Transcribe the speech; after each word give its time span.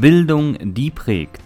Bildung, 0.00 0.56
die 0.60 0.92
prägt. 0.92 1.42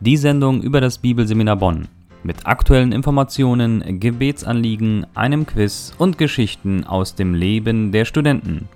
Die 0.00 0.18
Sendung 0.18 0.60
über 0.60 0.82
das 0.82 0.98
Bibelseminar 0.98 1.56
Bonn. 1.56 1.88
Mit 2.22 2.46
aktuellen 2.46 2.92
Informationen, 2.92 3.98
Gebetsanliegen, 3.98 5.06
einem 5.14 5.46
Quiz 5.46 5.94
und 5.96 6.18
Geschichten 6.18 6.84
aus 6.84 7.14
dem 7.14 7.32
Leben 7.32 7.90
der 7.90 8.04
Studenten. 8.04 8.68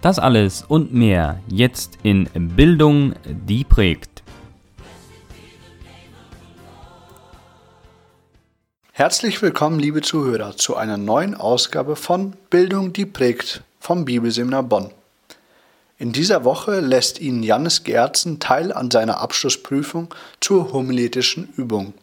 Das 0.00 0.20
alles 0.20 0.62
und 0.62 0.94
mehr 0.94 1.40
jetzt 1.48 1.98
in 2.04 2.28
Bildung, 2.54 3.14
die 3.24 3.64
prägt. 3.64 4.22
Herzlich 8.92 9.42
willkommen, 9.42 9.80
liebe 9.80 10.02
Zuhörer, 10.02 10.56
zu 10.56 10.76
einer 10.76 10.98
neuen 10.98 11.34
Ausgabe 11.34 11.96
von 11.96 12.34
Bildung, 12.48 12.92
die 12.92 13.06
prägt 13.06 13.64
vom 13.80 14.04
Bibelseminar 14.04 14.62
Bonn. 14.62 14.92
In 16.02 16.10
dieser 16.10 16.42
Woche 16.42 16.80
lässt 16.80 17.20
Ihnen 17.20 17.44
Jannis 17.44 17.84
Gerzen 17.84 18.40
teil 18.40 18.72
an 18.72 18.90
seiner 18.90 19.20
Abschlussprüfung 19.20 20.12
zur 20.40 20.72
homiletischen 20.72 21.54
Übung. 21.56 21.94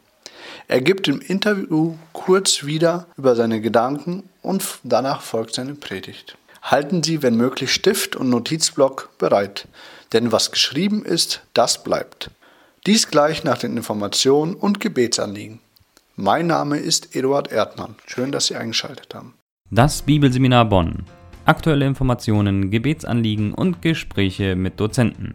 Er 0.69 0.79
gibt 0.79 1.09
im 1.09 1.19
Interview 1.19 1.97
kurz 2.13 2.63
wieder 2.63 3.07
über 3.17 3.35
seine 3.35 3.59
Gedanken 3.59 4.23
und 4.41 4.63
danach 4.83 5.21
folgt 5.21 5.55
seine 5.55 5.75
Predigt. 5.75 6.37
Halten 6.61 7.03
Sie, 7.03 7.21
wenn 7.21 7.35
möglich, 7.35 7.73
Stift 7.73 8.15
und 8.15 8.29
Notizblock 8.29 9.09
bereit, 9.17 9.67
denn 10.13 10.31
was 10.31 10.51
geschrieben 10.51 11.03
ist, 11.03 11.41
das 11.53 11.83
bleibt. 11.83 12.31
Dies 12.85 13.09
gleich 13.09 13.43
nach 13.43 13.57
den 13.57 13.75
Informationen 13.75 14.55
und 14.55 14.79
Gebetsanliegen. 14.79 15.59
Mein 16.15 16.47
Name 16.47 16.77
ist 16.77 17.17
Eduard 17.17 17.51
Erdmann. 17.51 17.95
Schön, 18.07 18.31
dass 18.31 18.47
Sie 18.47 18.55
eingeschaltet 18.55 19.13
haben. 19.13 19.33
Das 19.69 20.03
Bibelseminar 20.03 20.63
Bonn 20.63 21.03
aktuelle 21.49 21.85
Informationen, 21.85 22.69
Gebetsanliegen 22.69 23.53
und 23.53 23.81
Gespräche 23.81 24.55
mit 24.55 24.79
Dozenten. 24.79 25.33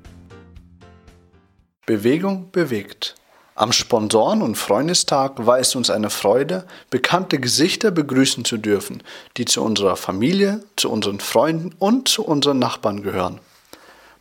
Bewegung 1.86 2.50
bewegt. 2.52 3.16
Am 3.56 3.72
Sponsoren- 3.72 4.42
und 4.42 4.56
Freundestag 4.56 5.44
war 5.46 5.58
es 5.58 5.74
uns 5.74 5.90
eine 5.90 6.10
Freude, 6.10 6.66
bekannte 6.90 7.38
Gesichter 7.38 7.90
begrüßen 7.90 8.44
zu 8.44 8.56
dürfen, 8.56 9.02
die 9.36 9.44
zu 9.44 9.62
unserer 9.62 9.96
Familie, 9.96 10.60
zu 10.76 10.90
unseren 10.90 11.20
Freunden 11.20 11.72
und 11.78 12.08
zu 12.08 12.24
unseren 12.24 12.58
Nachbarn 12.58 13.02
gehören. 13.02 13.40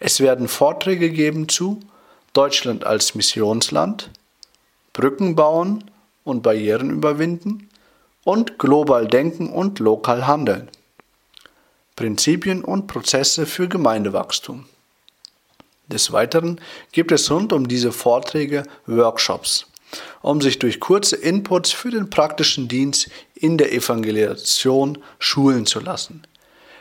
Es 0.00 0.19
werden 0.19 0.48
Vorträge 0.48 1.10
geben 1.10 1.48
zu 1.48 1.81
Deutschland 2.32 2.84
als 2.84 3.14
Missionsland, 3.14 4.10
Brücken 4.92 5.37
bauen 5.37 5.88
und 6.25 6.42
Barrieren 6.42 6.91
überwinden 6.91 7.70
und 8.25 8.59
global 8.59 9.06
denken 9.06 9.50
und 9.50 9.78
lokal 9.78 10.26
handeln. 10.26 10.69
Prinzipien 11.94 12.64
und 12.64 12.88
Prozesse 12.88 13.47
für 13.47 13.69
Gemeindewachstum. 13.69 14.66
Des 15.87 16.10
Weiteren 16.10 16.60
gibt 16.91 17.12
es 17.12 17.31
rund 17.31 17.53
um 17.53 17.69
diese 17.69 17.93
Vorträge 17.93 18.64
Workshops, 18.87 19.66
um 20.23 20.41
sich 20.41 20.59
durch 20.59 20.81
kurze 20.81 21.17
Inputs 21.17 21.73
für 21.73 21.91
den 21.91 22.11
praktischen 22.11 22.69
Dienst 22.69 23.09
in 23.34 23.59
der 23.59 23.73
Evangelisation 23.73 24.99
schulen 25.19 25.67
zu 25.67 25.81
lassen. 25.81 26.23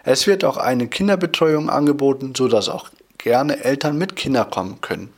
Es 0.03 0.27
wird 0.27 0.43
auch 0.45 0.57
eine 0.57 0.87
Kinderbetreuung 0.87 1.69
angeboten, 1.69 2.33
sodass 2.35 2.69
auch 2.69 2.89
gerne 3.17 3.63
Eltern 3.63 3.97
mit 3.97 4.15
Kindern 4.15 4.49
kommen 4.51 4.81
können. 4.81 5.11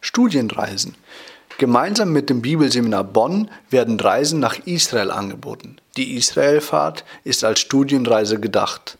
Studienreisen. 0.00 0.94
Gemeinsam 1.58 2.12
mit 2.12 2.30
dem 2.30 2.40
Bibelseminar 2.40 3.04
Bonn 3.04 3.50
werden 3.68 4.00
Reisen 4.00 4.40
nach 4.40 4.58
Israel 4.66 5.10
angeboten. 5.10 5.76
Die 5.96 6.16
Israelfahrt 6.16 7.04
ist 7.24 7.44
als 7.44 7.60
Studienreise 7.60 8.40
gedacht. 8.40 8.96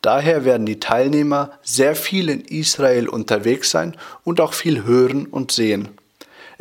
Daher 0.00 0.44
werden 0.44 0.66
die 0.66 0.78
Teilnehmer 0.78 1.58
sehr 1.62 1.96
viel 1.96 2.28
in 2.28 2.42
Israel 2.42 3.08
unterwegs 3.08 3.70
sein 3.70 3.96
und 4.22 4.40
auch 4.40 4.52
viel 4.52 4.84
hören 4.84 5.26
und 5.26 5.50
sehen. 5.50 5.88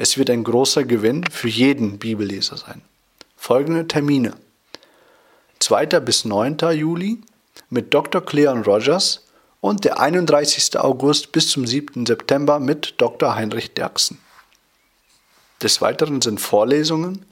Es 0.03 0.17
wird 0.17 0.29
ein 0.29 0.43
großer 0.43 0.83
Gewinn 0.83 1.23
für 1.31 1.47
jeden 1.47 1.97
Bibelleser 1.97 2.57
sein. 2.57 2.81
Folgende 3.37 3.87
Termine. 3.87 4.33
2. 5.59 5.85
bis 6.01 6.25
9. 6.25 6.57
Juli 6.73 7.21
mit 7.69 7.93
Dr. 7.93 8.19
Cleon 8.19 8.63
Rogers 8.63 9.23
und 9.61 9.85
der 9.85 10.01
31. 10.01 10.77
August 10.77 11.31
bis 11.31 11.47
zum 11.47 11.65
7. 11.65 12.05
September 12.05 12.59
mit 12.59 12.95
Dr. 12.97 13.33
Heinrich 13.33 13.75
Derksen. 13.75 14.19
Des 15.61 15.79
Weiteren 15.79 16.19
sind 16.19 16.41
Vorlesungen 16.41 17.25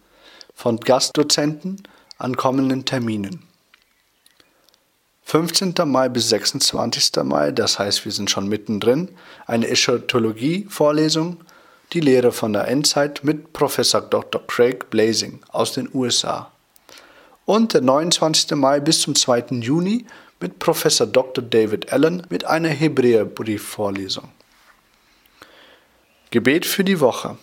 von 0.56 0.80
Gastdozenten 0.80 1.84
an 2.20 2.38
kommenden 2.38 2.86
Terminen. 2.86 3.44
15. 5.24 5.74
Mai 5.88 6.08
bis 6.08 6.30
26. 6.30 7.22
Mai, 7.26 7.52
das 7.52 7.80
heißt, 7.80 8.06
wir 8.06 8.14
sind 8.14 8.32
schon 8.32 8.48
mittendrin, 8.48 9.10
eine 9.46 9.68
Eschatologie-Vorlesung 9.68 11.42
die 11.94 12.00
Lehre 12.00 12.32
von 12.32 12.54
der 12.54 12.68
Endzeit 12.68 13.24
mit 13.24 13.52
Professor 13.52 14.02
Dr. 14.02 14.42
Craig 14.48 14.90
Blazing 14.90 15.42
aus 15.50 15.74
den 15.74 15.90
USA. 15.94 16.52
Und 17.46 17.74
der 17.74 17.82
29. 17.82 18.52
Mai 18.52 18.80
bis 18.80 19.02
zum 19.02 19.14
2. 19.14 19.60
Juni 19.60 20.06
mit 20.40 20.60
Professor 20.60 21.06
Dr. 21.06 21.44
David 21.44 21.92
Allen 21.92 22.26
mit 22.30 22.46
einer 22.46 22.70
Hebräerbriefvorlesung. 22.70 24.30
Gebet 26.30 26.66
für 26.66 26.86
die 26.86 27.02
Woche. 27.02 27.38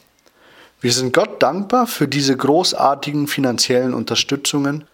Wir 0.80 0.92
sind 0.92 1.12
Gott 1.12 1.42
dankbar 1.42 1.86
für 1.86 2.08
diese 2.08 2.36
großartigen 2.36 3.26
finanziellen 3.26 3.92
Unterstützungen. 3.92 4.84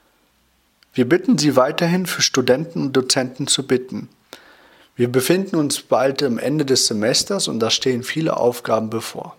Wir 0.94 1.08
bitten 1.08 1.38
Sie 1.38 1.54
weiterhin 1.54 2.06
für 2.06 2.22
Studenten 2.22 2.82
und 2.82 2.92
Dozenten 2.96 3.46
zu 3.46 3.66
bitten. 3.66 4.08
Wir 4.96 5.10
befinden 5.10 5.56
uns 5.56 5.80
bald 5.80 6.22
am 6.22 6.38
Ende 6.38 6.64
des 6.64 6.86
Semesters 6.86 7.46
und 7.46 7.60
da 7.60 7.70
stehen 7.70 8.02
viele 8.02 8.36
Aufgaben 8.36 8.90
bevor. 8.90 9.36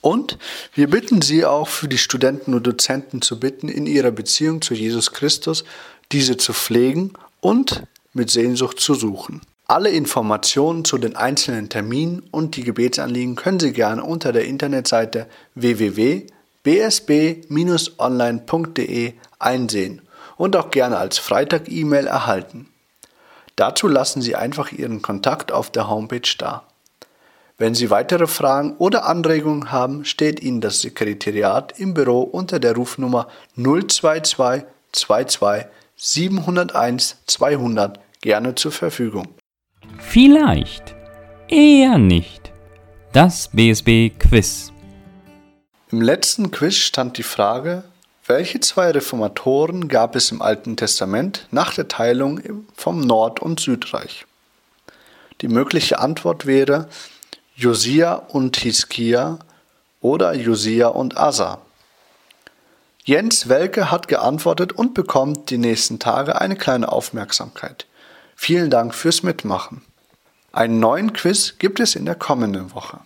Und 0.00 0.38
wir 0.74 0.88
bitten 0.88 1.22
Sie 1.22 1.44
auch 1.44 1.68
für 1.68 1.88
die 1.88 1.98
Studenten 1.98 2.54
und 2.54 2.66
Dozenten 2.66 3.20
zu 3.22 3.40
bitten, 3.40 3.68
in 3.68 3.86
ihrer 3.86 4.10
Beziehung 4.10 4.62
zu 4.62 4.74
Jesus 4.74 5.12
Christus 5.12 5.64
diese 6.12 6.36
zu 6.36 6.52
pflegen 6.52 7.12
und 7.40 7.82
mit 8.14 8.30
Sehnsucht 8.30 8.80
zu 8.80 8.94
suchen. 8.94 9.40
Alle 9.66 9.90
Informationen 9.90 10.84
zu 10.84 10.96
den 10.96 11.16
einzelnen 11.16 11.68
Terminen 11.68 12.22
und 12.30 12.56
die 12.56 12.64
Gebetsanliegen 12.64 13.36
können 13.36 13.60
Sie 13.60 13.72
gerne 13.72 14.02
unter 14.02 14.32
der 14.32 14.46
Internetseite 14.46 15.26
www.bsb-online.de 15.54 16.38
bsb-online.de 16.68 17.48
einsehen 19.38 20.02
und 20.36 20.54
auch 20.54 20.70
gerne 20.70 20.98
als 20.98 21.16
Freitag-E-Mail 21.18 22.06
erhalten. 22.06 22.68
Dazu 23.56 23.88
lassen 23.88 24.20
Sie 24.20 24.36
einfach 24.36 24.70
Ihren 24.70 25.00
Kontakt 25.00 25.50
auf 25.50 25.70
der 25.70 25.88
Homepage 25.88 26.30
da. 26.36 26.67
Wenn 27.60 27.74
Sie 27.74 27.90
weitere 27.90 28.28
Fragen 28.28 28.76
oder 28.76 29.04
Anregungen 29.04 29.72
haben, 29.72 30.04
steht 30.04 30.40
Ihnen 30.40 30.60
das 30.60 30.80
Sekretariat 30.80 31.76
im 31.80 31.92
Büro 31.92 32.20
unter 32.20 32.60
der 32.60 32.76
Rufnummer 32.76 33.26
022 33.56 34.64
22 34.92 35.66
701 35.96 37.16
200 37.26 37.98
gerne 38.20 38.54
zur 38.54 38.70
Verfügung. 38.70 39.34
Vielleicht, 39.98 40.94
eher 41.48 41.98
nicht. 41.98 42.52
Das 43.12 43.48
BSB 43.48 44.10
Quiz. 44.16 44.72
Im 45.90 46.00
letzten 46.00 46.52
Quiz 46.52 46.76
stand 46.76 47.18
die 47.18 47.24
Frage, 47.24 47.82
welche 48.24 48.60
zwei 48.60 48.92
Reformatoren 48.92 49.88
gab 49.88 50.14
es 50.14 50.30
im 50.30 50.42
Alten 50.42 50.76
Testament 50.76 51.48
nach 51.50 51.74
der 51.74 51.88
Teilung 51.88 52.40
vom 52.76 53.00
Nord- 53.00 53.40
und 53.40 53.58
Südreich? 53.58 54.26
Die 55.40 55.48
mögliche 55.48 55.98
Antwort 55.98 56.46
wäre 56.46 56.88
Josia 57.60 58.14
und 58.14 58.56
Hiskia 58.56 59.40
oder 60.00 60.32
Josia 60.32 60.86
und 60.86 61.16
Asa. 61.16 61.58
Jens 63.04 63.48
Welke 63.48 63.90
hat 63.90 64.06
geantwortet 64.06 64.70
und 64.70 64.94
bekommt 64.94 65.50
die 65.50 65.58
nächsten 65.58 65.98
Tage 65.98 66.40
eine 66.40 66.54
kleine 66.54 66.92
Aufmerksamkeit. 66.92 67.88
Vielen 68.36 68.70
Dank 68.70 68.94
fürs 68.94 69.24
Mitmachen. 69.24 69.82
Einen 70.52 70.78
neuen 70.78 71.12
Quiz 71.12 71.58
gibt 71.58 71.80
es 71.80 71.96
in 71.96 72.04
der 72.04 72.14
kommenden 72.14 72.72
Woche. 72.76 73.00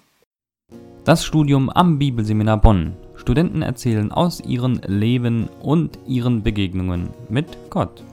Das 1.05 1.25
Studium 1.25 1.71
am 1.71 1.99
Bibelseminar 1.99 2.59
Bonn 2.59 2.95
Studenten 3.17 3.63
erzählen 3.63 4.13
aus 4.13 4.43
ihrem 4.43 4.83
Leben 4.87 5.49
und 5.63 5.99
ihren 6.07 6.43
Begegnungen 6.43 7.09
mit 7.31 7.47
Gott. 7.71 8.05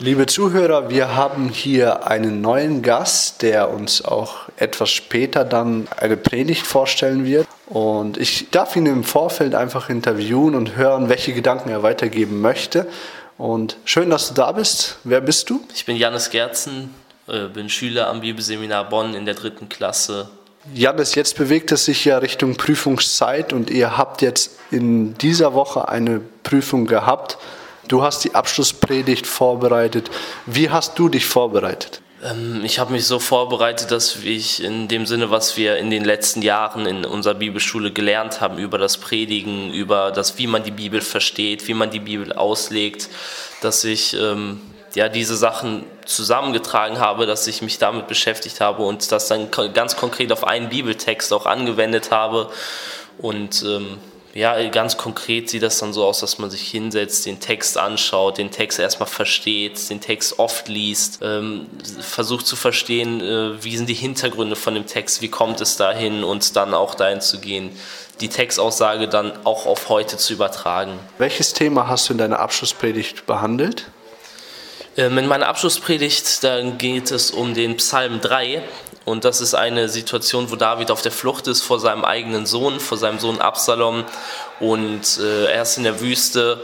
Liebe 0.00 0.26
Zuhörer, 0.26 0.90
wir 0.90 1.14
haben 1.14 1.48
hier 1.48 2.08
einen 2.08 2.40
neuen 2.40 2.82
Gast, 2.82 3.42
der 3.42 3.70
uns 3.70 4.04
auch 4.04 4.48
etwas 4.56 4.90
später 4.90 5.44
dann 5.44 5.86
eine 5.96 6.16
Predigt 6.16 6.66
vorstellen 6.66 7.24
wird. 7.24 7.46
Und 7.66 8.18
ich 8.18 8.50
darf 8.50 8.74
ihn 8.74 8.86
im 8.86 9.04
Vorfeld 9.04 9.54
einfach 9.54 9.90
interviewen 9.90 10.56
und 10.56 10.74
hören, 10.74 11.08
welche 11.08 11.32
Gedanken 11.32 11.68
er 11.68 11.84
weitergeben 11.84 12.40
möchte. 12.40 12.88
Und 13.38 13.76
schön, 13.84 14.10
dass 14.10 14.26
du 14.26 14.34
da 14.34 14.50
bist. 14.50 14.98
Wer 15.04 15.20
bist 15.20 15.48
du? 15.48 15.64
Ich 15.72 15.86
bin 15.86 15.96
Janis 15.96 16.30
Gerzen, 16.30 16.92
äh, 17.28 17.46
bin 17.46 17.68
Schüler 17.68 18.08
am 18.08 18.20
Bibelseminar 18.20 18.88
Bonn 18.88 19.14
in 19.14 19.26
der 19.26 19.34
dritten 19.34 19.68
Klasse 19.68 20.28
Janis, 20.72 21.14
jetzt 21.14 21.36
bewegt 21.36 21.72
es 21.72 21.84
sich 21.84 22.06
ja 22.06 22.18
Richtung 22.18 22.56
Prüfungszeit 22.56 23.52
und 23.52 23.70
ihr 23.70 23.98
habt 23.98 24.22
jetzt 24.22 24.58
in 24.70 25.12
dieser 25.18 25.52
Woche 25.52 25.88
eine 25.88 26.22
Prüfung 26.42 26.86
gehabt. 26.86 27.36
Du 27.88 28.02
hast 28.02 28.24
die 28.24 28.34
Abschlusspredigt 28.34 29.26
vorbereitet. 29.26 30.10
Wie 30.46 30.70
hast 30.70 30.98
du 30.98 31.08
dich 31.08 31.26
vorbereitet? 31.26 32.00
Ähm, 32.24 32.62
ich 32.64 32.78
habe 32.78 32.92
mich 32.92 33.06
so 33.06 33.18
vorbereitet, 33.18 33.90
dass 33.90 34.16
ich 34.16 34.62
in 34.62 34.88
dem 34.88 35.06
Sinne, 35.06 35.30
was 35.30 35.56
wir 35.56 35.76
in 35.76 35.90
den 35.90 36.04
letzten 36.04 36.42
Jahren 36.42 36.86
in 36.86 37.04
unserer 37.04 37.34
Bibelschule 37.34 37.92
gelernt 37.92 38.40
haben, 38.40 38.58
über 38.58 38.78
das 38.78 38.96
Predigen, 38.96 39.72
über 39.72 40.10
das, 40.10 40.38
wie 40.38 40.46
man 40.46 40.62
die 40.64 40.70
Bibel 40.70 41.00
versteht, 41.00 41.68
wie 41.68 41.74
man 41.74 41.90
die 41.90 42.00
Bibel 42.00 42.32
auslegt, 42.32 43.10
dass 43.60 43.84
ich 43.84 44.14
ähm, 44.14 44.60
ja, 44.94 45.08
diese 45.08 45.36
Sachen 45.36 45.84
zusammengetragen 46.06 46.98
habe, 47.00 47.26
dass 47.26 47.46
ich 47.46 47.62
mich 47.62 47.78
damit 47.78 48.06
beschäftigt 48.06 48.60
habe 48.60 48.84
und 48.84 49.10
das 49.12 49.28
dann 49.28 49.50
ganz 49.50 49.96
konkret 49.96 50.32
auf 50.32 50.46
einen 50.46 50.68
Bibeltext 50.68 51.32
auch 51.32 51.46
angewendet 51.46 52.10
habe. 52.10 52.50
Und 53.18 53.62
ähm, 53.62 53.98
ja, 54.34 54.68
ganz 54.68 54.96
konkret 54.96 55.48
sieht 55.48 55.62
das 55.62 55.78
dann 55.78 55.92
so 55.92 56.04
aus, 56.04 56.18
dass 56.18 56.38
man 56.38 56.50
sich 56.50 56.68
hinsetzt, 56.68 57.24
den 57.24 57.38
Text 57.38 57.78
anschaut, 57.78 58.38
den 58.38 58.50
Text 58.50 58.80
erstmal 58.80 59.08
versteht, 59.08 59.88
den 59.90 60.00
Text 60.00 60.40
oft 60.40 60.66
liest, 60.68 61.20
ähm, 61.22 61.66
versucht 62.00 62.44
zu 62.44 62.56
verstehen, 62.56 63.20
äh, 63.20 63.62
wie 63.62 63.76
sind 63.76 63.88
die 63.88 63.94
Hintergründe 63.94 64.56
von 64.56 64.74
dem 64.74 64.86
Text, 64.86 65.22
wie 65.22 65.28
kommt 65.28 65.60
es 65.60 65.76
dahin 65.76 66.24
und 66.24 66.56
dann 66.56 66.74
auch 66.74 66.96
dahin 66.96 67.20
zu 67.20 67.38
gehen, 67.38 67.70
die 68.20 68.28
Textaussage 68.28 69.06
dann 69.06 69.32
auch 69.44 69.66
auf 69.66 69.88
heute 69.88 70.16
zu 70.16 70.32
übertragen. 70.32 70.98
Welches 71.18 71.52
Thema 71.52 71.86
hast 71.86 72.08
du 72.08 72.14
in 72.14 72.18
deiner 72.18 72.40
Abschlusspredigt 72.40 73.26
behandelt? 73.26 73.86
Ähm, 74.96 75.16
in 75.18 75.26
meiner 75.28 75.46
Abschlusspredigt, 75.46 76.42
da 76.42 76.60
geht 76.60 77.12
es 77.12 77.30
um 77.30 77.54
den 77.54 77.76
Psalm 77.76 78.20
3 78.20 78.62
und 79.04 79.24
das 79.24 79.40
ist 79.40 79.54
eine 79.54 79.88
Situation, 79.88 80.50
wo 80.50 80.56
David 80.56 80.90
auf 80.90 81.02
der 81.02 81.12
Flucht 81.12 81.46
ist 81.46 81.62
vor 81.62 81.78
seinem 81.78 82.04
eigenen 82.04 82.46
Sohn, 82.46 82.80
vor 82.80 82.96
seinem 82.96 83.18
Sohn 83.18 83.40
Absalom 83.40 84.04
und 84.60 85.18
äh, 85.18 85.46
er 85.46 85.62
ist 85.62 85.76
in 85.76 85.84
der 85.84 86.00
Wüste, 86.00 86.60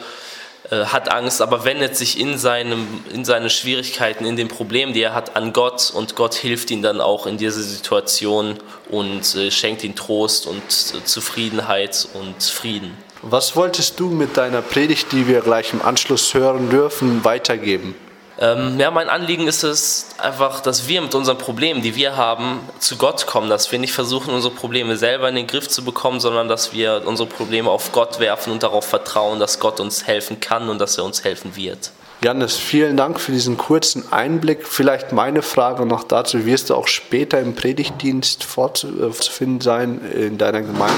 äh, 0.70 0.84
hat 0.86 1.10
Angst, 1.10 1.42
aber 1.42 1.64
wendet 1.64 1.96
sich 1.96 2.18
in, 2.18 2.38
seinem, 2.38 2.86
in 3.12 3.24
seine 3.24 3.50
Schwierigkeiten, 3.50 4.24
in 4.24 4.36
den 4.36 4.48
Problemen, 4.48 4.92
die 4.92 5.02
er 5.02 5.14
hat, 5.14 5.36
an 5.36 5.52
Gott 5.52 5.90
und 5.94 6.16
Gott 6.16 6.34
hilft 6.34 6.70
ihm 6.70 6.80
dann 6.80 7.00
auch 7.00 7.26
in 7.26 7.38
dieser 7.38 7.62
Situation 7.62 8.58
und 8.88 9.34
äh, 9.34 9.50
schenkt 9.50 9.84
ihm 9.84 9.94
Trost 9.94 10.46
und 10.46 10.62
äh, 10.62 11.04
Zufriedenheit 11.04 12.08
und 12.14 12.42
Frieden. 12.42 12.96
Was 13.22 13.54
wolltest 13.54 14.00
du 14.00 14.08
mit 14.08 14.38
deiner 14.38 14.62
Predigt, 14.62 15.12
die 15.12 15.26
wir 15.28 15.42
gleich 15.42 15.74
im 15.74 15.82
Anschluss 15.82 16.32
hören 16.32 16.70
dürfen, 16.70 17.22
weitergeben? 17.22 17.94
Ähm, 18.42 18.80
ja, 18.80 18.90
mein 18.90 19.10
Anliegen 19.10 19.46
ist 19.46 19.62
es 19.64 20.06
einfach, 20.16 20.60
dass 20.60 20.88
wir 20.88 21.02
mit 21.02 21.14
unseren 21.14 21.36
Problemen, 21.36 21.82
die 21.82 21.94
wir 21.94 22.16
haben, 22.16 22.60
zu 22.78 22.96
Gott 22.96 23.26
kommen, 23.26 23.50
dass 23.50 23.70
wir 23.70 23.78
nicht 23.78 23.92
versuchen, 23.92 24.32
unsere 24.32 24.54
Probleme 24.54 24.96
selber 24.96 25.28
in 25.28 25.34
den 25.34 25.46
Griff 25.46 25.68
zu 25.68 25.84
bekommen, 25.84 26.20
sondern 26.20 26.48
dass 26.48 26.72
wir 26.72 27.02
unsere 27.04 27.28
Probleme 27.28 27.70
auf 27.70 27.92
Gott 27.92 28.18
werfen 28.18 28.50
und 28.50 28.62
darauf 28.62 28.86
vertrauen, 28.86 29.40
dass 29.40 29.60
Gott 29.60 29.78
uns 29.78 30.06
helfen 30.06 30.40
kann 30.40 30.70
und 30.70 30.78
dass 30.78 30.96
er 30.96 31.04
uns 31.04 31.22
helfen 31.22 31.54
wird. 31.54 31.90
Janis, 32.22 32.58
vielen 32.58 32.98
Dank 32.98 33.18
für 33.18 33.32
diesen 33.32 33.56
kurzen 33.56 34.12
Einblick. 34.12 34.66
Vielleicht 34.66 35.12
meine 35.12 35.40
Frage 35.40 35.86
noch 35.86 36.04
dazu, 36.04 36.44
wirst 36.44 36.68
du 36.68 36.74
auch 36.74 36.86
später 36.86 37.40
im 37.40 37.54
Predigtdienst 37.54 38.44
vorzufinden 38.44 39.62
sein 39.62 40.02
in 40.12 40.36
deiner 40.36 40.60
Gemeinde? 40.60 40.94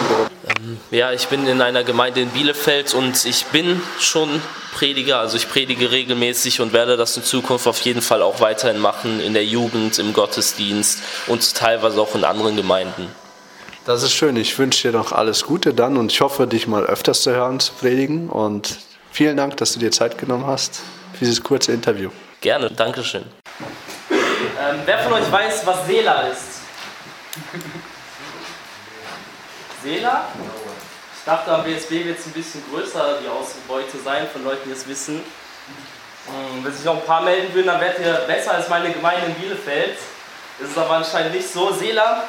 Ähm, 0.49 0.79
ja, 0.91 1.13
ich 1.13 1.29
bin 1.29 1.47
in 1.47 1.61
einer 1.61 1.85
Gemeinde 1.85 2.23
in 2.23 2.31
Bielefeld 2.31 2.95
und 2.95 3.25
ich 3.25 3.45
bin 3.47 3.81
schon 4.01 4.29
Prediger, 4.75 5.21
also 5.21 5.37
ich 5.37 5.49
predige 5.49 5.93
regelmäßig 5.93 6.61
und 6.61 6.73
werde 6.73 6.97
das 6.97 7.17
in 7.17 7.23
Zukunft 7.23 7.69
auf 7.69 7.79
jeden 7.83 8.03
Fall 8.03 8.21
auch 8.21 8.41
weiterhin 8.41 8.81
machen, 8.81 9.21
in 9.21 9.33
der 9.33 9.45
Jugend, 9.45 10.01
im 10.01 10.15
Gottesdienst 10.15 10.99
und 11.29 11.55
teilweise 11.55 12.01
auch 12.01 12.17
in 12.17 12.25
anderen 12.25 12.57
Gemeinden. 12.57 13.07
Das 13.85 14.03
ist 14.03 14.13
schön. 14.13 14.35
Ich 14.35 14.59
wünsche 14.59 14.91
dir 14.91 14.99
noch 14.99 15.13
alles 15.13 15.45
Gute 15.45 15.73
dann 15.73 15.97
und 15.97 16.11
ich 16.11 16.21
hoffe, 16.21 16.49
dich 16.49 16.67
mal 16.67 16.85
öfters 16.85 17.23
zu 17.23 17.31
hören, 17.31 17.61
zu 17.61 17.75
predigen. 17.75 18.29
Und 18.29 18.79
vielen 19.13 19.37
Dank, 19.37 19.57
dass 19.59 19.75
du 19.75 19.79
dir 19.79 19.93
Zeit 19.93 20.19
genommen 20.19 20.47
hast 20.47 20.83
für 21.13 21.25
dieses 21.25 21.43
kurze 21.43 21.73
Interview. 21.73 22.11
Gerne, 22.41 22.71
Dankeschön. 22.71 23.25
Ähm, 24.11 24.81
wer 24.85 24.99
von 24.99 25.13
euch 25.13 25.31
weiß, 25.31 25.67
was 25.67 25.87
Seela 25.87 26.29
ist? 26.29 26.61
Seela? 29.83 30.29
Ich 31.17 31.25
dachte, 31.25 31.53
am 31.53 31.65
BSB 31.65 32.05
wird 32.05 32.19
es 32.19 32.27
ein 32.27 32.33
bisschen 32.33 32.63
größer, 32.71 33.19
die 33.23 33.29
Ausbeute 33.29 33.99
sein, 34.05 34.27
von 34.33 34.45
Leuten, 34.45 34.69
die 34.69 34.73
es 34.73 34.87
wissen. 34.89 35.23
Ähm, 36.29 36.65
wenn 36.65 36.73
sich 36.73 36.85
noch 36.85 36.97
ein 36.97 37.07
paar 37.07 37.23
melden 37.23 37.53
würden, 37.55 37.67
dann 37.69 37.81
wärt 37.81 37.99
ihr 37.99 38.13
besser 38.27 38.53
als 38.55 38.69
meine 38.69 38.93
Gemeinde 38.93 39.27
in 39.27 39.35
Bielefeld. 39.35 39.97
Das 40.59 40.71
ist 40.71 40.79
aber 40.79 40.95
anscheinend 40.95 41.35
nicht 41.35 41.49
so. 41.49 41.73
Seela 41.73 42.25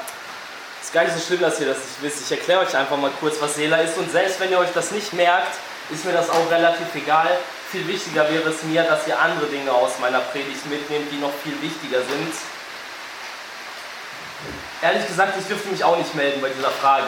ist 0.81 0.93
gar 0.93 1.03
nicht 1.03 1.15
so 1.15 1.19
schlimm, 1.19 1.41
dass 1.41 1.59
ihr 1.59 1.67
das 1.67 1.77
nicht 1.77 2.01
wisst. 2.01 2.31
Ich 2.31 2.37
erkläre 2.37 2.61
euch 2.61 2.75
einfach 2.75 2.97
mal 2.97 3.11
kurz, 3.19 3.35
was 3.39 3.55
Seela 3.55 3.77
ist. 3.77 3.97
Und 3.97 4.11
selbst 4.11 4.39
wenn 4.39 4.51
ihr 4.51 4.59
euch 4.59 4.73
das 4.73 4.91
nicht 4.91 5.13
merkt, 5.13 5.55
ist 5.91 6.05
mir 6.05 6.13
das 6.13 6.29
auch 6.29 6.49
relativ 6.49 6.93
egal 6.95 7.29
viel 7.73 7.87
wichtiger 7.87 8.29
wäre 8.29 8.49
es 8.51 8.61
mir, 8.61 8.83
dass 8.83 9.07
ihr 9.07 9.19
andere 9.19 9.47
Dinge 9.47 9.71
aus 9.71 9.97
meiner 9.99 10.19
Predigt 10.19 10.63
mitnehmt, 10.69 11.11
die 11.11 11.17
noch 11.17 11.31
viel 11.43 11.59
wichtiger 11.59 12.01
sind. 12.01 12.31
Ehrlich 14.83 15.07
gesagt, 15.07 15.33
ich 15.39 15.47
dürfte 15.47 15.69
mich 15.69 15.83
auch 15.83 15.97
nicht 15.97 16.13
melden 16.13 16.39
bei 16.39 16.49
dieser 16.49 16.69
Frage, 16.69 17.07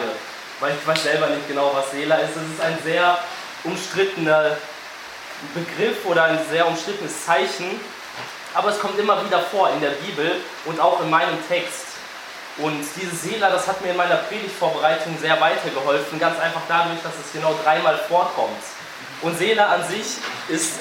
weil 0.58 0.74
ich 0.74 0.84
weiß 0.84 1.04
selber 1.04 1.28
nicht 1.28 1.46
genau, 1.46 1.70
was 1.72 1.92
Seela 1.92 2.16
ist. 2.16 2.30
Es 2.30 2.42
ist 2.52 2.60
ein 2.60 2.76
sehr 2.82 3.16
umstrittener 3.62 4.56
Begriff 5.54 6.04
oder 6.04 6.24
ein 6.24 6.40
sehr 6.50 6.66
umstrittenes 6.66 7.24
Zeichen, 7.24 7.80
aber 8.52 8.70
es 8.70 8.80
kommt 8.80 8.98
immer 8.98 9.24
wieder 9.24 9.38
vor 9.38 9.70
in 9.70 9.80
der 9.80 9.90
Bibel 9.90 10.40
und 10.64 10.80
auch 10.80 11.00
in 11.00 11.10
meinem 11.10 11.38
Text. 11.46 11.86
Und 12.58 12.84
dieses 12.96 13.22
Seela, 13.22 13.50
das 13.50 13.68
hat 13.68 13.82
mir 13.82 13.90
in 13.90 13.96
meiner 13.96 14.16
Predigtvorbereitung 14.16 15.16
sehr 15.20 15.40
weitergeholfen, 15.40 16.18
ganz 16.18 16.40
einfach 16.40 16.62
dadurch, 16.66 17.00
dass 17.04 17.12
es 17.24 17.32
genau 17.32 17.54
dreimal 17.62 17.98
vorkommt. 18.08 18.62
Und 19.22 19.38
Seele 19.38 19.66
an 19.66 19.82
sich 19.88 20.18
ist, 20.48 20.74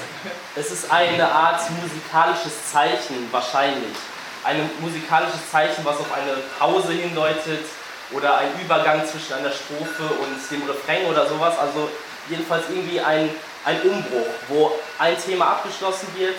es 0.56 0.72
ist 0.72 0.92
eine 0.92 1.30
Art 1.32 1.62
musikalisches 1.82 2.72
Zeichen 2.72 3.30
wahrscheinlich. 3.32 3.96
Ein 4.44 4.70
musikalisches 4.82 5.50
Zeichen, 5.52 5.86
was 5.86 5.98
auf 5.98 6.14
eine 6.14 6.34
Pause 6.60 6.92
hindeutet 6.92 7.66
oder 8.12 8.38
ein 8.38 8.50
Übergang 8.62 9.06
zwischen 9.06 9.34
einer 9.34 9.52
Strophe 9.52 10.04
und 10.04 10.52
dem 10.52 10.68
Refrain 10.68 11.06
oder 11.08 11.28
sowas. 11.28 11.58
Also 11.58 11.90
jedenfalls 12.30 12.66
irgendwie 12.70 13.00
ein, 13.00 13.30
ein 13.64 13.82
Umbruch, 13.82 14.28
wo 14.50 14.72
ein 15.00 15.16
Thema 15.20 15.48
abgeschlossen 15.48 16.08
wird 16.16 16.38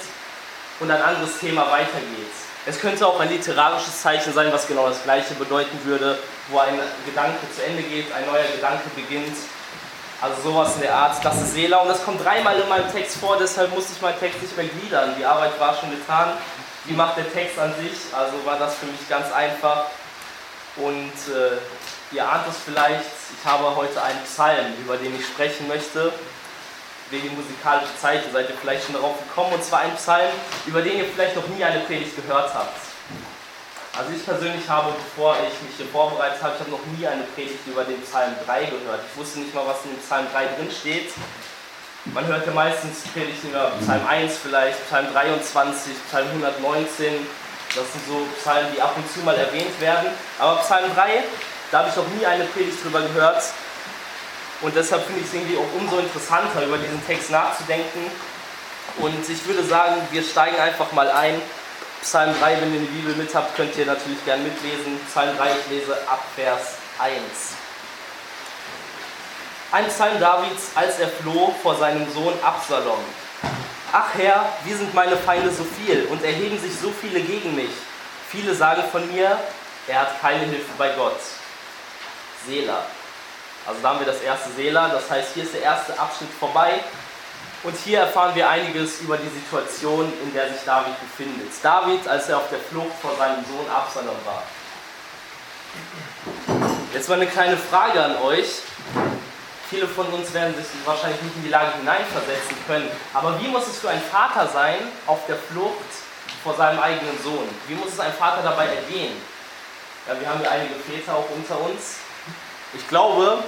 und 0.80 0.90
ein 0.90 1.00
anderes 1.02 1.38
Thema 1.38 1.70
weitergeht. 1.70 2.32
Es 2.66 2.80
könnte 2.80 3.06
auch 3.06 3.18
ein 3.20 3.30
literarisches 3.30 4.02
Zeichen 4.02 4.32
sein, 4.32 4.52
was 4.52 4.66
genau 4.66 4.88
das 4.88 5.02
gleiche 5.02 5.34
bedeuten 5.34 5.78
würde, 5.84 6.18
wo 6.48 6.58
ein 6.58 6.78
Gedanke 7.06 7.38
zu 7.54 7.64
Ende 7.64 7.82
geht, 7.82 8.12
ein 8.12 8.26
neuer 8.26 8.44
Gedanke 8.54 8.90
beginnt. 8.94 9.36
Also 10.20 10.50
sowas 10.50 10.74
in 10.76 10.82
der 10.82 10.94
Art, 10.94 11.22
das 11.22 11.36
ist 11.42 11.52
Selah 11.52 11.78
und 11.78 11.88
das 11.88 12.04
kommt 12.04 12.24
dreimal 12.24 12.58
in 12.58 12.68
meinem 12.68 12.90
Text 12.90 13.18
vor, 13.18 13.36
deshalb 13.38 13.74
musste 13.74 13.92
ich 13.94 14.00
meinen 14.00 14.18
Text 14.18 14.40
nicht 14.40 14.56
mehr 14.56 14.66
gliedern. 14.66 15.14
Die 15.18 15.24
Arbeit 15.24 15.58
war 15.60 15.76
schon 15.76 15.90
getan. 15.90 16.32
Wie 16.84 16.94
macht 16.94 17.18
der 17.18 17.30
Text 17.32 17.58
an 17.58 17.74
sich? 17.74 18.14
Also 18.14 18.44
war 18.44 18.58
das 18.58 18.76
für 18.76 18.86
mich 18.86 19.08
ganz 19.08 19.30
einfach. 19.32 19.86
Und 20.76 21.12
äh, 21.34 22.14
ihr 22.14 22.26
ahnt 22.26 22.46
es 22.48 22.56
vielleicht, 22.64 23.10
ich 23.38 23.44
habe 23.44 23.76
heute 23.76 24.02
einen 24.02 24.22
Psalm, 24.24 24.74
über 24.82 24.96
den 24.96 25.14
ich 25.14 25.26
sprechen 25.26 25.68
möchte 25.68 26.12
wegen 27.10 27.34
musikalischer 27.36 27.96
Zeichen 28.00 28.32
seid 28.32 28.48
ihr 28.48 28.56
vielleicht 28.56 28.84
schon 28.84 28.94
darauf 28.94 29.18
gekommen. 29.18 29.54
Und 29.54 29.64
zwar 29.64 29.80
ein 29.80 29.94
Psalm, 29.96 30.32
über 30.66 30.82
den 30.82 30.98
ihr 30.98 31.04
vielleicht 31.04 31.36
noch 31.36 31.46
nie 31.48 31.62
eine 31.62 31.80
Predigt 31.80 32.16
gehört 32.16 32.52
habt. 32.54 32.76
Also 33.96 34.12
ich 34.14 34.26
persönlich 34.26 34.68
habe, 34.68 34.92
bevor 34.92 35.36
ich 35.40 35.56
mich 35.64 35.76
hier 35.78 35.86
vorbereitet 35.86 36.42
habe, 36.42 36.52
ich 36.54 36.60
habe 36.60 36.70
noch 36.70 36.84
nie 36.98 37.06
eine 37.06 37.22
Predigt 37.32 37.66
über 37.66 37.82
den 37.82 37.98
Psalm 38.02 38.36
3 38.44 38.66
gehört. 38.66 39.00
Ich 39.10 39.16
wusste 39.16 39.40
nicht 39.40 39.54
mal, 39.54 39.66
was 39.66 39.84
in 39.84 39.92
dem 39.92 40.00
Psalm 40.00 40.26
3 40.34 40.44
drin 40.56 40.70
steht. 40.70 41.12
Man 42.12 42.26
hört 42.26 42.46
ja 42.46 42.52
meistens 42.52 43.08
Predigten 43.14 43.48
über 43.48 43.72
Psalm 43.80 44.06
1 44.06 44.36
vielleicht, 44.36 44.86
Psalm 44.86 45.06
23, 45.14 45.94
Psalm 46.10 46.28
119. 46.28 47.26
Das 47.74 47.90
sind 47.92 48.06
so 48.06 48.20
Psalmen, 48.38 48.68
die 48.76 48.82
ab 48.82 48.92
und 48.96 49.10
zu 49.10 49.20
mal 49.20 49.34
erwähnt 49.34 49.80
werden. 49.80 50.08
Aber 50.38 50.60
Psalm 50.60 50.92
3, 50.94 51.24
da 51.72 51.78
habe 51.78 51.88
ich 51.88 51.96
noch 51.96 52.08
nie 52.08 52.26
eine 52.26 52.44
Predigt 52.44 52.84
drüber 52.84 53.00
gehört. 53.00 53.42
Und 54.60 54.76
deshalb 54.76 55.06
finde 55.06 55.22
ich 55.22 55.26
es 55.26 55.34
irgendwie 55.34 55.56
auch 55.56 55.80
umso 55.80 55.98
interessanter, 55.98 56.64
über 56.64 56.76
diesen 56.76 57.04
Text 57.06 57.30
nachzudenken. 57.30 58.10
Und 58.98 59.28
ich 59.28 59.46
würde 59.46 59.64
sagen, 59.64 59.96
wir 60.10 60.22
steigen 60.22 60.58
einfach 60.58 60.92
mal 60.92 61.10
ein. 61.10 61.40
Psalm 62.02 62.34
3, 62.40 62.60
wenn 62.60 62.74
ihr 62.74 62.80
die 62.80 62.86
Bibel 62.86 63.14
mit 63.16 63.34
habt, 63.34 63.56
könnt 63.56 63.76
ihr 63.76 63.86
natürlich 63.86 64.24
gerne 64.24 64.44
mitlesen. 64.44 64.98
Psalm 65.08 65.36
3, 65.36 65.50
ich 65.50 65.70
lese 65.70 65.92
ab 66.08 66.24
Vers 66.34 66.74
1. 66.98 67.20
Ein 69.72 69.88
Psalm 69.88 70.20
Davids, 70.20 70.70
als 70.74 70.98
er 70.98 71.08
floh 71.08 71.54
vor 71.62 71.76
seinem 71.76 72.10
Sohn 72.12 72.34
Absalom. 72.42 73.00
Ach 73.92 74.14
Herr, 74.14 74.46
wie 74.64 74.74
sind 74.74 74.94
meine 74.94 75.16
Feinde 75.16 75.50
so 75.50 75.64
viel 75.64 76.06
und 76.06 76.22
erheben 76.24 76.60
sich 76.60 76.72
so 76.78 76.90
viele 76.90 77.20
gegen 77.20 77.54
mich. 77.54 77.70
Viele 78.30 78.54
sagen 78.54 78.82
von 78.90 79.10
mir, 79.12 79.38
er 79.88 80.00
hat 80.00 80.20
keine 80.20 80.44
Hilfe 80.44 80.70
bei 80.78 80.90
Gott. 80.90 81.18
Selah. 82.46 82.84
Also 83.66 83.80
da 83.82 83.88
haben 83.90 83.98
wir 83.98 84.06
das 84.06 84.20
erste 84.20 84.50
Seela, 84.50 84.88
das 84.88 85.10
heißt, 85.10 85.30
hier 85.34 85.42
ist 85.42 85.54
der 85.54 85.62
erste 85.62 85.98
Abschnitt 85.98 86.30
vorbei. 86.38 86.80
Und 87.62 87.76
hier 87.84 88.00
erfahren 88.00 88.34
wir 88.34 88.48
einiges 88.48 89.00
über 89.00 89.16
die 89.16 89.28
Situation, 89.28 90.12
in 90.22 90.32
der 90.32 90.48
sich 90.48 90.62
David 90.64 90.94
befindet. 91.00 91.48
David, 91.62 92.06
als 92.06 92.28
er 92.28 92.38
auf 92.38 92.48
der 92.50 92.60
Flucht 92.60 92.94
vor 93.00 93.16
seinem 93.16 93.44
Sohn 93.44 93.68
Absalom 93.74 94.16
war. 94.24 94.42
Jetzt 96.92 97.08
mal 97.08 97.16
eine 97.16 97.26
kleine 97.26 97.56
Frage 97.56 98.02
an 98.02 98.16
euch. 98.22 98.60
Viele 99.68 99.88
von 99.88 100.06
uns 100.06 100.32
werden 100.32 100.54
sich 100.54 100.66
wahrscheinlich 100.84 101.20
nicht 101.22 101.36
in 101.36 101.42
die 101.42 101.48
Lage 101.48 101.72
hineinversetzen 101.78 102.56
können. 102.66 102.88
Aber 103.12 103.40
wie 103.40 103.48
muss 103.48 103.66
es 103.66 103.78
für 103.78 103.90
einen 103.90 104.02
Vater 104.02 104.46
sein, 104.46 104.76
auf 105.06 105.26
der 105.26 105.36
Flucht 105.36 105.90
vor 106.44 106.54
seinem 106.54 106.78
eigenen 106.78 107.20
Sohn? 107.22 107.48
Wie 107.66 107.74
muss 107.74 107.88
es 107.92 108.00
ein 108.00 108.12
Vater 108.12 108.42
dabei 108.42 108.66
ergehen? 108.66 109.16
Ja, 110.06 110.18
wir 110.20 110.28
haben 110.28 110.40
ja 110.42 110.50
einige 110.50 110.74
Väter 110.76 111.16
auch 111.16 111.28
unter 111.34 111.60
uns. 111.60 111.96
Ich 112.74 112.88
glaube, 112.88 113.42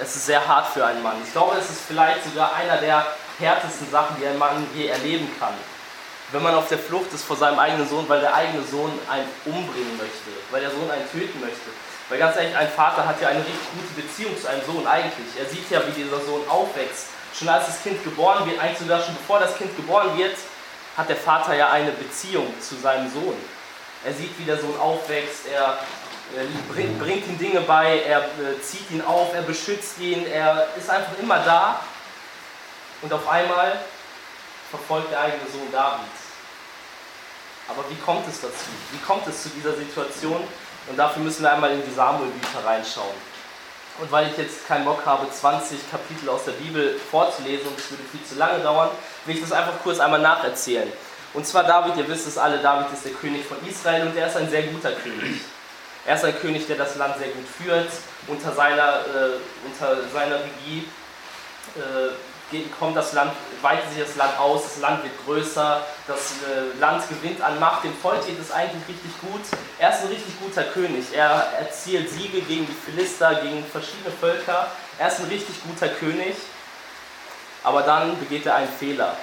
es 0.00 0.16
ist 0.16 0.26
sehr 0.26 0.46
hart 0.46 0.68
für 0.68 0.84
einen 0.84 1.02
Mann. 1.02 1.16
Ich 1.24 1.32
glaube, 1.32 1.56
es 1.56 1.70
ist 1.70 1.82
vielleicht 1.86 2.24
sogar 2.24 2.54
einer 2.54 2.76
der 2.78 3.06
härtesten 3.38 3.90
Sachen, 3.90 4.16
die 4.20 4.26
ein 4.26 4.38
Mann 4.38 4.66
je 4.74 4.86
erleben 4.86 5.28
kann. 5.38 5.54
Wenn 6.30 6.42
man 6.42 6.54
auf 6.54 6.68
der 6.68 6.78
Flucht 6.78 7.12
ist 7.12 7.24
vor 7.24 7.36
seinem 7.36 7.58
eigenen 7.58 7.88
Sohn, 7.88 8.08
weil 8.08 8.20
der 8.20 8.34
eigene 8.34 8.62
Sohn 8.62 8.92
einen 9.10 9.28
umbringen 9.46 9.96
möchte, 9.96 10.30
weil 10.50 10.60
der 10.60 10.70
Sohn 10.70 10.90
einen 10.90 11.10
töten 11.10 11.40
möchte. 11.40 11.70
Weil 12.08 12.18
ganz 12.18 12.36
ehrlich, 12.36 12.54
ein 12.56 12.68
Vater 12.68 13.06
hat 13.06 13.20
ja 13.20 13.28
eine 13.28 13.40
richtig 13.40 13.68
gute 13.72 14.02
Beziehung 14.02 14.38
zu 14.38 14.48
einem 14.48 14.64
Sohn 14.64 14.86
eigentlich. 14.86 15.28
Er 15.38 15.46
sieht 15.46 15.70
ja, 15.70 15.80
wie 15.86 15.92
dieser 15.92 16.20
Sohn 16.20 16.42
aufwächst. 16.48 17.08
Schon 17.38 17.48
als 17.48 17.66
das 17.66 17.82
Kind 17.82 18.02
geboren 18.04 18.46
wird, 18.46 18.58
eigentlich 18.58 18.78
sogar 18.78 19.02
schon 19.02 19.14
bevor 19.14 19.40
das 19.40 19.56
Kind 19.56 19.74
geboren 19.76 20.16
wird, 20.16 20.36
hat 20.96 21.08
der 21.08 21.16
Vater 21.16 21.54
ja 21.54 21.70
eine 21.70 21.92
Beziehung 21.92 22.52
zu 22.60 22.76
seinem 22.76 23.10
Sohn. 23.10 23.36
Er 24.04 24.12
sieht, 24.12 24.38
wie 24.38 24.44
der 24.44 24.58
Sohn 24.58 24.78
aufwächst, 24.78 25.46
er 25.52 25.78
bringt, 26.72 26.98
bringt 26.98 27.26
ihm 27.26 27.38
Dinge 27.38 27.60
bei, 27.62 28.02
er 28.02 28.20
äh, 28.20 28.60
zieht 28.62 28.90
ihn 28.90 29.02
auf, 29.02 29.34
er 29.34 29.42
beschützt 29.42 29.98
ihn, 29.98 30.26
er 30.26 30.68
ist 30.76 30.90
einfach 30.90 31.18
immer 31.20 31.38
da. 31.40 31.80
Und 33.02 33.12
auf 33.12 33.28
einmal 33.28 33.78
verfolgt 34.70 35.12
der 35.12 35.20
eigene 35.20 35.48
Sohn 35.50 35.70
David. 35.72 36.06
Aber 37.68 37.84
wie 37.90 37.96
kommt 37.96 38.26
es 38.28 38.40
dazu? 38.40 38.70
Wie 38.92 38.98
kommt 38.98 39.26
es 39.26 39.42
zu 39.42 39.50
dieser 39.50 39.74
Situation? 39.74 40.42
Und 40.88 40.96
dafür 40.96 41.22
müssen 41.22 41.42
wir 41.42 41.52
einmal 41.52 41.70
in 41.72 41.84
die 41.84 41.94
Samuel-Bücher 41.94 42.64
reinschauen. 42.64 43.14
Und 44.00 44.10
weil 44.12 44.30
ich 44.30 44.38
jetzt 44.38 44.66
keinen 44.66 44.84
Bock 44.84 45.04
habe, 45.04 45.30
20 45.30 45.90
Kapitel 45.90 46.28
aus 46.28 46.44
der 46.44 46.52
Bibel 46.52 46.98
vorzulesen 47.10 47.66
es 47.76 47.90
würde 47.90 48.04
viel 48.10 48.24
zu 48.24 48.36
lange 48.36 48.62
dauern, 48.62 48.90
will 49.26 49.34
ich 49.34 49.42
das 49.42 49.52
einfach 49.52 49.74
kurz 49.82 49.98
einmal 49.98 50.20
nacherzählen. 50.20 50.90
Und 51.34 51.46
zwar 51.46 51.64
David, 51.64 51.96
ihr 51.96 52.08
wisst 52.08 52.26
es 52.26 52.38
alle, 52.38 52.58
David 52.58 52.92
ist 52.92 53.04
der 53.04 53.12
König 53.12 53.44
von 53.44 53.58
Israel 53.68 54.06
und 54.06 54.16
er 54.16 54.28
ist 54.28 54.36
ein 54.36 54.48
sehr 54.48 54.62
guter 54.62 54.92
König. 54.92 55.40
Er 56.08 56.14
ist 56.14 56.24
ein 56.24 56.38
König, 56.40 56.66
der 56.66 56.76
das 56.76 56.96
Land 56.96 57.18
sehr 57.18 57.28
gut 57.28 57.44
führt. 57.46 57.90
Unter 58.28 58.54
seiner, 58.54 59.00
äh, 59.00 59.66
unter 59.66 60.08
seiner 60.10 60.36
Regie 60.36 60.88
äh, 61.76 62.62
kommt 62.80 62.96
das 62.96 63.12
Land, 63.12 63.32
weitet 63.60 63.90
sich 63.92 64.02
das 64.02 64.16
Land 64.16 64.38
aus, 64.40 64.62
das 64.62 64.78
Land 64.78 65.02
wird 65.02 65.12
größer, 65.26 65.82
das 66.06 66.32
äh, 66.48 66.80
Land 66.80 67.06
gewinnt 67.10 67.42
an 67.42 67.60
Macht, 67.60 67.84
dem 67.84 67.94
Volk 67.94 68.24
geht 68.26 68.40
es 68.40 68.50
eigentlich 68.50 68.88
richtig 68.88 69.20
gut. 69.20 69.42
Er 69.78 69.90
ist 69.90 70.00
ein 70.00 70.08
richtig 70.08 70.40
guter 70.40 70.64
König. 70.64 71.04
Er 71.12 71.52
erzielt 71.58 72.08
Siege 72.08 72.40
gegen 72.40 72.66
die 72.66 72.90
Philister, 72.90 73.34
gegen 73.42 73.62
verschiedene 73.66 74.10
Völker. 74.18 74.68
Er 74.98 75.08
ist 75.08 75.20
ein 75.20 75.26
richtig 75.26 75.56
guter 75.62 75.88
König. 75.88 76.36
Aber 77.62 77.82
dann 77.82 78.18
begeht 78.18 78.46
er 78.46 78.54
einen 78.54 78.72
Fehler. 78.72 79.14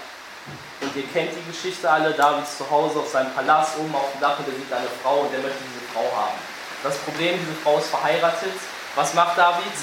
Und 0.81 0.95
ihr 0.95 1.07
kennt 1.11 1.31
die 1.31 1.51
Geschichte 1.51 1.89
alle, 1.89 2.11
David 2.11 2.43
ist 2.43 2.59
zu 2.59 2.69
Hause 2.69 2.99
auf 2.99 3.09
seinem 3.09 3.33
Palast, 3.33 3.79
oben 3.79 3.95
auf 3.95 4.11
dem 4.11 4.21
Dach 4.21 4.37
und 4.37 4.47
er 4.47 4.53
sieht 4.53 4.71
eine 4.71 4.87
Frau 5.01 5.21
und 5.21 5.33
er 5.33 5.39
möchte 5.39 5.63
diese 5.63 5.91
Frau 5.91 6.15
haben. 6.15 6.54
Das 6.85 6.97
Problem, 6.97 7.33
diese 7.41 7.57
Frau 7.63 7.79
ist 7.79 7.89
verheiratet. 7.89 8.53
Was 8.93 9.15
macht 9.15 9.35
David? 9.35 9.73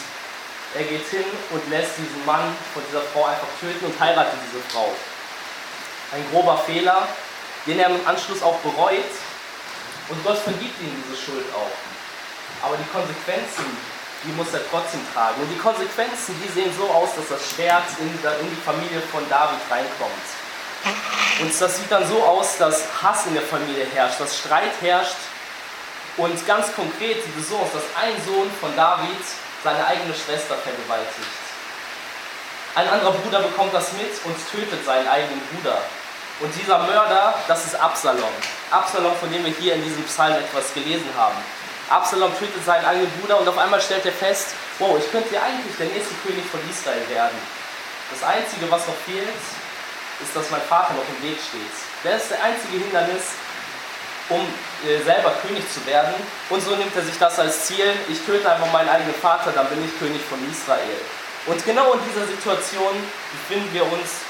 Er 0.79 0.85
geht 0.85 1.05
hin 1.09 1.25
und 1.51 1.69
lässt 1.69 1.99
diesen 1.99 2.25
Mann 2.25 2.55
von 2.73 2.83
dieser 2.87 3.03
Frau 3.03 3.27
einfach 3.27 3.51
töten 3.59 3.87
und 3.87 3.99
heiratet 3.99 4.39
diese 4.47 4.63
Frau. 4.71 4.87
Ein 6.15 6.25
grober 6.31 6.59
Fehler, 6.59 7.09
den 7.67 7.81
er 7.81 7.91
im 7.91 8.07
Anschluss 8.07 8.41
auch 8.41 8.57
bereut. 8.59 9.11
Und 10.11 10.25
Gott 10.25 10.39
vergibt 10.39 10.81
ihm 10.81 10.95
diese 11.03 11.21
Schuld 11.21 11.45
auch. 11.53 11.75
Aber 12.65 12.77
die 12.77 12.87
Konsequenzen, 12.95 13.67
die 14.23 14.31
muss 14.39 14.55
er 14.55 14.63
trotzdem 14.71 15.01
tragen. 15.13 15.43
Und 15.43 15.51
die 15.51 15.59
Konsequenzen, 15.59 16.39
die 16.39 16.53
sehen 16.55 16.71
so 16.79 16.87
aus, 16.89 17.17
dass 17.17 17.35
das 17.35 17.51
Schwert 17.51 17.91
in, 17.99 18.07
die 18.15 18.63
Familie 18.63 19.03
von 19.11 19.29
David 19.29 19.59
reinkommt. 19.69 20.27
Und 21.41 21.51
das 21.51 21.77
sieht 21.77 21.91
dann 21.91 22.07
so 22.07 22.23
aus, 22.23 22.59
dass 22.59 22.87
Hass 23.03 23.27
in 23.27 23.35
der 23.35 23.43
Familie 23.43 23.87
herrscht, 23.93 24.21
dass 24.21 24.39
Streit 24.39 24.71
herrscht 24.81 25.32
und 26.17 26.47
ganz 26.47 26.75
konkret 26.75 27.25
sieht 27.25 27.39
es 27.39 27.49
so 27.49 27.57
aus, 27.57 27.73
dass 27.73 27.85
ein 27.97 28.15
Sohn 28.27 28.51
von 28.61 28.75
David 28.77 29.23
seine 29.65 29.87
eigene 29.87 30.13
Schwester 30.13 30.57
vergewaltigt. 30.57 31.43
Ein 32.75 32.89
anderer 32.89 33.13
Bruder 33.13 33.41
bekommt 33.41 33.73
das 33.75 33.93
mit 33.93 34.13
und 34.25 34.37
tötet 34.51 34.85
seinen 34.85 35.09
eigenen 35.09 35.41
Bruder. 35.49 35.79
Und 36.41 36.53
dieser 36.57 36.79
Mörder, 36.79 37.35
das 37.47 37.67
ist 37.67 37.75
Absalom. 37.77 38.33
Absalom, 38.71 39.15
von 39.17 39.31
dem 39.31 39.45
wir 39.45 39.53
hier 39.53 39.75
in 39.75 39.85
diesem 39.85 40.03
Psalm 40.05 40.35
etwas 40.35 40.73
gelesen 40.75 41.09
haben. 41.17 41.37
Absalom 41.89 42.33
tötet 42.39 42.65
seinen 42.65 42.85
eigenen 42.85 43.11
Bruder 43.21 43.41
und 43.41 43.49
auf 43.49 43.59
einmal 43.59 43.81
stellt 43.81 44.05
er 44.07 44.13
fest, 44.13 44.55
wow, 44.79 44.97
ich 44.99 45.11
könnte 45.13 45.35
ja 45.35 45.43
eigentlich 45.43 45.77
der 45.77 45.87
nächste 45.87 46.15
König 46.27 46.45
von 46.51 46.61
Israel 46.69 47.07
werden. 47.09 47.37
Das 48.11 48.29
Einzige, 48.29 48.71
was 48.71 48.87
noch 48.87 48.97
fehlt, 49.07 49.29
ist, 50.21 50.35
dass 50.35 50.51
mein 50.51 50.63
Vater 50.63 50.95
noch 50.95 51.05
im 51.09 51.23
Weg 51.29 51.39
steht. 51.39 51.77
Das 52.05 52.23
ist 52.23 52.31
der 52.33 52.43
einzige 52.43 52.79
Hindernis, 52.79 53.37
um 54.29 54.41
äh, 54.41 55.03
selber 55.03 55.33
König 55.43 55.65
zu 55.73 55.85
werden. 55.87 56.15
Und 56.51 56.63
so 56.63 56.77
nimmt 56.77 56.95
er 56.95 57.03
sich 57.03 57.19
das 57.19 57.39
als 57.39 57.67
Ziel, 57.67 57.93
ich 58.09 58.21
töte 58.25 58.51
einfach 58.51 58.71
meinen 58.73 58.89
eigenen 58.89 59.15
Vater, 59.15 59.53
dann 59.53 59.67
bin 59.69 59.85
ich 59.85 59.99
König 59.99 60.21
von 60.29 60.39
Israel. 60.51 61.01
Und 61.47 61.65
genau 61.65 61.93
in 61.95 62.01
dieser 62.09 62.27
Situation 62.27 62.95
befinden 63.33 63.69
wir 63.73 63.85
uns 63.85 64.23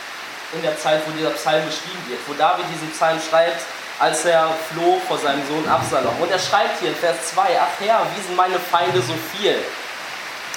in 0.54 0.62
der 0.62 0.78
Zeit, 0.78 1.02
wo 1.06 1.12
dieser 1.12 1.30
Psalm 1.30 1.64
beschrieben 1.66 2.04
wird, 2.08 2.20
wo 2.26 2.34
David 2.34 2.64
diesen 2.72 2.90
Psalm 2.92 3.20
schreibt, 3.20 3.60
als 3.98 4.24
er 4.24 4.48
floh 4.72 5.00
vor 5.06 5.18
seinem 5.18 5.46
Sohn 5.46 5.68
Absalom. 5.68 6.16
Und 6.20 6.30
er 6.30 6.38
schreibt 6.38 6.80
hier 6.80 6.90
in 6.90 6.96
Vers 6.96 7.32
2, 7.34 7.42
ach 7.60 7.80
Herr, 7.80 8.06
wie 8.14 8.22
sind 8.22 8.36
meine 8.36 8.58
Feinde 8.58 9.00
so 9.00 9.14
viel? 9.36 9.56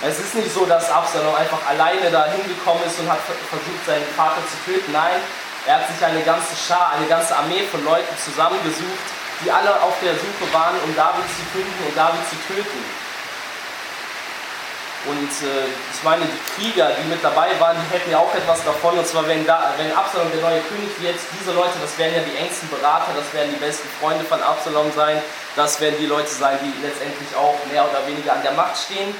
Es 0.01 0.19
ist 0.19 0.35
nicht 0.35 0.53
so, 0.53 0.65
dass 0.65 0.91
Absalom 0.91 1.35
einfach 1.35 1.59
alleine 1.67 2.11
da 2.11 2.25
hingekommen 2.25 2.83
ist 2.85 2.99
und 2.99 3.09
hat 3.09 3.19
versucht, 3.23 3.85
seinen 3.85 4.07
Vater 4.15 4.41
zu 4.47 4.71
töten. 4.71 4.91
Nein, 4.91 5.19
er 5.65 5.75
hat 5.75 5.87
sich 5.87 6.05
eine 6.05 6.21
ganze 6.21 6.55
Schar, 6.55 6.93
eine 6.95 7.07
ganze 7.07 7.35
Armee 7.35 7.63
von 7.71 7.83
Leuten 7.83 8.13
zusammengesucht, 8.23 9.07
die 9.43 9.51
alle 9.51 9.81
auf 9.81 9.95
der 10.01 10.13
Suche 10.13 10.53
waren, 10.53 10.75
um 10.85 10.95
David 10.95 11.25
zu 11.27 11.43
finden 11.51 11.83
und 11.87 11.97
David 11.97 12.21
zu 12.29 12.35
töten. 12.47 12.83
Und 15.05 15.29
äh, 15.45 15.69
ich 15.69 16.01
meine, 16.03 16.25
die 16.25 16.41
Krieger, 16.55 16.89
die 16.97 17.07
mit 17.07 17.23
dabei 17.23 17.53
waren, 17.59 17.77
die 17.77 17.93
hätten 17.93 18.09
ja 18.09 18.17
auch 18.17 18.33
etwas 18.33 18.63
davon. 18.63 18.97
Und 18.97 19.05
zwar, 19.05 19.27
wenn, 19.27 19.45
da, 19.45 19.73
wenn 19.77 19.93
Absalom 19.93 20.31
der 20.31 20.41
neue 20.41 20.61
König 20.61 20.89
wird, 20.99 21.15
diese 21.39 21.53
Leute, 21.53 21.77
das 21.79 21.95
werden 21.99 22.15
ja 22.15 22.21
die 22.21 22.35
engsten 22.35 22.69
Berater, 22.69 23.13
das 23.15 23.31
werden 23.33 23.53
die 23.53 23.59
besten 23.63 23.87
Freunde 24.01 24.25
von 24.25 24.41
Absalom 24.41 24.91
sein. 24.95 25.21
Das 25.55 25.79
werden 25.79 25.95
die 25.99 26.07
Leute 26.07 26.29
sein, 26.29 26.57
die 26.63 26.73
letztendlich 26.81 27.29
auch 27.35 27.55
mehr 27.71 27.87
oder 27.87 28.05
weniger 28.07 28.33
an 28.33 28.41
der 28.41 28.53
Macht 28.53 28.77
stehen. 28.77 29.13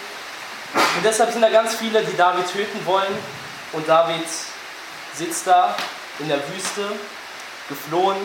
Und 0.74 1.06
deshalb 1.06 1.32
sind 1.32 1.42
da 1.42 1.50
ganz 1.50 1.76
viele, 1.76 2.04
die 2.04 2.18
David 2.18 2.52
töten 2.52 2.84
wollen. 2.86 3.14
Und 3.74 3.88
David 3.88 4.26
sitzt 5.14 5.46
da 5.46 5.76
in 6.18 6.30
der 6.30 6.40
Wüste, 6.50 6.90
geflohen 7.70 8.18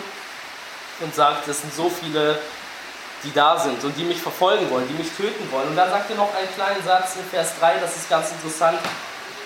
und 1.01 1.15
sagt, 1.15 1.49
es 1.49 1.61
sind 1.61 1.75
so 1.75 1.91
viele 1.91 2.39
die 3.23 3.33
da 3.33 3.59
sind 3.59 3.83
und 3.85 3.97
die 3.97 4.05
mich 4.05 4.21
verfolgen 4.21 4.71
wollen, 4.71 4.89
die 4.89 4.95
mich 4.95 5.11
töten 5.13 5.51
wollen. 5.53 5.69
Und 5.69 5.77
dann 5.77 5.91
sagt 5.91 6.11
er 6.11 6.17
noch 6.17 6.35
einen 6.35 6.53
kleinen 6.55 6.83
Satz 6.85 7.17
in 7.17 7.25
Vers 7.31 7.53
3, 7.61 7.79
das 7.79 7.97
ist 7.97 8.09
ganz 8.09 8.31
interessant. 8.31 8.79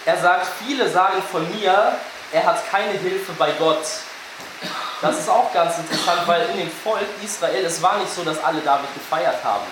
Er 0.06 0.18
sagt, 0.18 0.46
viele 0.64 0.88
sagen 0.88 1.22
von 1.30 1.42
mir, 1.58 1.96
er 2.32 2.44
hat 2.44 2.70
keine 2.70 2.92
Hilfe 2.92 3.32
bei 3.32 3.50
Gott. 3.52 3.84
Das 5.00 5.18
ist 5.18 5.28
auch 5.28 5.52
ganz 5.52 5.78
interessant, 5.78 6.22
weil 6.26 6.48
in 6.50 6.58
dem 6.58 6.70
Volk 6.70 7.06
Israel, 7.22 7.64
es 7.64 7.82
war 7.82 7.98
nicht 7.98 8.12
so, 8.12 8.22
dass 8.22 8.42
alle 8.42 8.60
David 8.60 8.92
gefeiert 8.94 9.42
haben. 9.42 9.66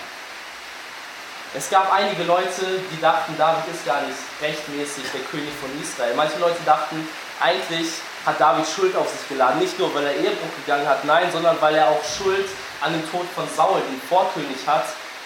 Es 1.55 1.69
gab 1.69 1.93
einige 1.93 2.25
Leute, 2.25 2.81
die 2.91 3.01
dachten, 3.01 3.37
David 3.37 3.65
ist 3.73 3.85
gar 3.85 4.01
nicht 4.03 4.17
rechtmäßig 4.41 5.05
der 5.13 5.21
König 5.23 5.51
von 5.61 5.71
Israel. 5.83 6.15
Manche 6.17 6.39
Leute 6.39 6.57
dachten, 6.65 7.07
eigentlich 7.41 7.89
hat 8.25 8.41
David 8.41 8.67
Schuld 8.67 8.97
auf 8.97 9.09
sich 9.09 9.29
geladen. 9.29 9.61
Nicht 9.61 9.79
nur, 9.79 9.95
weil 9.95 10.05
er 10.05 10.15
Ehebruch 10.15 10.55
gegangen 10.65 10.89
hat, 10.89 11.05
nein, 11.05 11.31
sondern 11.33 11.57
weil 11.61 11.75
er 11.75 11.89
auch 11.89 12.03
Schuld 12.05 12.49
an 12.81 12.93
dem 12.93 13.11
Tod 13.11 13.27
von 13.35 13.45
Saul, 13.57 13.81
dem 13.81 14.01
Vorkönig, 14.09 14.67
hat. 14.67 14.85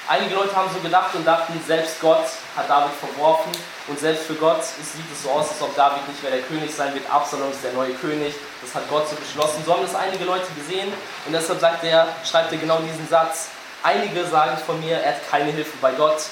Einige 0.09 0.37
Leute 0.37 0.55
haben 0.55 0.71
so 0.73 0.79
gedacht 0.79 1.15
und 1.15 1.27
dachten, 1.27 1.61
selbst 1.67 2.01
Gott 2.01 2.25
hat 2.57 2.71
David 2.71 2.93
verworfen 2.95 3.51
und 3.89 3.99
selbst 3.99 4.27
für 4.27 4.35
Gott 4.35 4.63
sieht 4.63 5.05
es 5.13 5.25
so 5.25 5.31
aus, 5.31 5.49
als 5.49 5.61
ob 5.61 5.75
David 5.75 6.07
nicht 6.07 6.23
mehr 6.23 6.31
der 6.31 6.43
König 6.43 6.73
sein 6.73 6.95
wird. 6.95 7.11
Absalom 7.11 7.51
ist 7.51 7.65
der 7.65 7.73
neue 7.73 7.93
König. 7.95 8.33
Das 8.63 8.73
hat 8.75 8.89
Gott 8.89 9.09
so 9.09 9.17
beschlossen. 9.17 9.65
So 9.67 9.73
haben 9.73 9.83
das 9.83 9.97
einige 9.97 10.25
Leute 10.25 10.47
gesehen 10.55 10.93
und 11.27 11.33
deshalb 11.33 11.61
sagt 11.61 11.83
er, 11.83 12.07
schreibt 12.25 12.53
er 12.53 12.59
genau 12.59 12.79
diesen 12.79 13.09
Satz. 13.09 13.49
Einige 13.83 14.25
sagen 14.27 14.57
von 14.65 14.79
mir, 14.79 14.97
er 14.99 15.17
hat 15.17 15.29
keine 15.29 15.51
Hilfe 15.51 15.77
bei 15.81 15.91
Gott. 15.93 16.23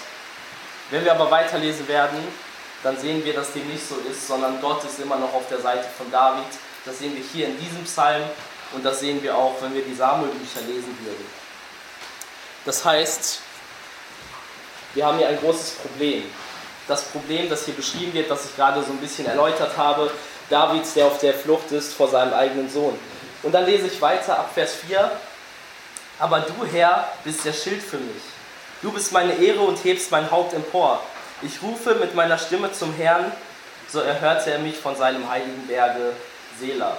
Wenn 0.90 1.04
wir 1.04 1.12
aber 1.12 1.30
weiterlesen 1.30 1.88
werden, 1.88 2.18
dann 2.84 2.98
sehen 2.98 3.24
wir, 3.24 3.32
dass 3.32 3.52
dem 3.52 3.66
nicht 3.66 3.88
so 3.88 3.96
ist, 4.10 4.28
sondern 4.28 4.60
Gott 4.60 4.84
ist 4.84 5.00
immer 5.00 5.16
noch 5.16 5.32
auf 5.32 5.48
der 5.48 5.60
Seite 5.60 5.86
von 5.96 6.10
David. 6.10 6.44
Das 6.84 6.98
sehen 6.98 7.16
wir 7.16 7.24
hier 7.32 7.48
in 7.48 7.58
diesem 7.58 7.82
Psalm 7.84 8.22
und 8.72 8.84
das 8.84 9.00
sehen 9.00 9.22
wir 9.22 9.36
auch, 9.36 9.54
wenn 9.62 9.74
wir 9.74 9.82
die 9.82 9.94
Samuelbücher 9.94 10.60
lesen 10.60 10.96
würden. 11.02 11.26
Das 12.66 12.84
heißt, 12.84 13.40
wir 14.92 15.06
haben 15.06 15.16
hier 15.16 15.28
ein 15.28 15.38
großes 15.38 15.76
Problem. 15.76 16.24
Das 16.86 17.04
Problem, 17.04 17.48
das 17.48 17.64
hier 17.64 17.74
beschrieben 17.74 18.12
wird, 18.12 18.30
das 18.30 18.44
ich 18.44 18.54
gerade 18.54 18.82
so 18.82 18.92
ein 18.92 18.98
bisschen 18.98 19.26
erläutert 19.26 19.76
habe, 19.78 20.10
Davids, 20.50 20.92
der 20.92 21.06
auf 21.06 21.18
der 21.18 21.32
Flucht 21.32 21.72
ist 21.72 21.94
vor 21.94 22.08
seinem 22.08 22.34
eigenen 22.34 22.68
Sohn. 22.68 22.98
Und 23.42 23.52
dann 23.52 23.64
lese 23.64 23.86
ich 23.86 24.00
weiter 24.02 24.38
ab 24.38 24.50
Vers 24.52 24.74
4. 24.74 25.10
Aber 26.18 26.40
du, 26.40 26.66
Herr, 26.70 27.08
bist 27.24 27.46
der 27.46 27.54
Schild 27.54 27.82
für 27.82 27.96
mich. 27.96 28.22
Du 28.82 28.92
bist 28.92 29.10
meine 29.12 29.32
Ehre 29.34 29.60
und 29.60 29.82
hebst 29.82 30.10
mein 30.10 30.30
Haupt 30.30 30.52
empor. 30.52 31.02
Ich 31.44 31.60
rufe 31.60 31.94
mit 31.96 32.14
meiner 32.14 32.38
Stimme 32.38 32.72
zum 32.72 32.94
Herrn, 32.94 33.30
so 33.86 34.00
erhörte 34.00 34.50
er 34.50 34.60
mich 34.60 34.78
von 34.78 34.96
seinem 34.96 35.28
heiligen 35.28 35.66
Berge 35.66 36.14
Sela. 36.58 36.96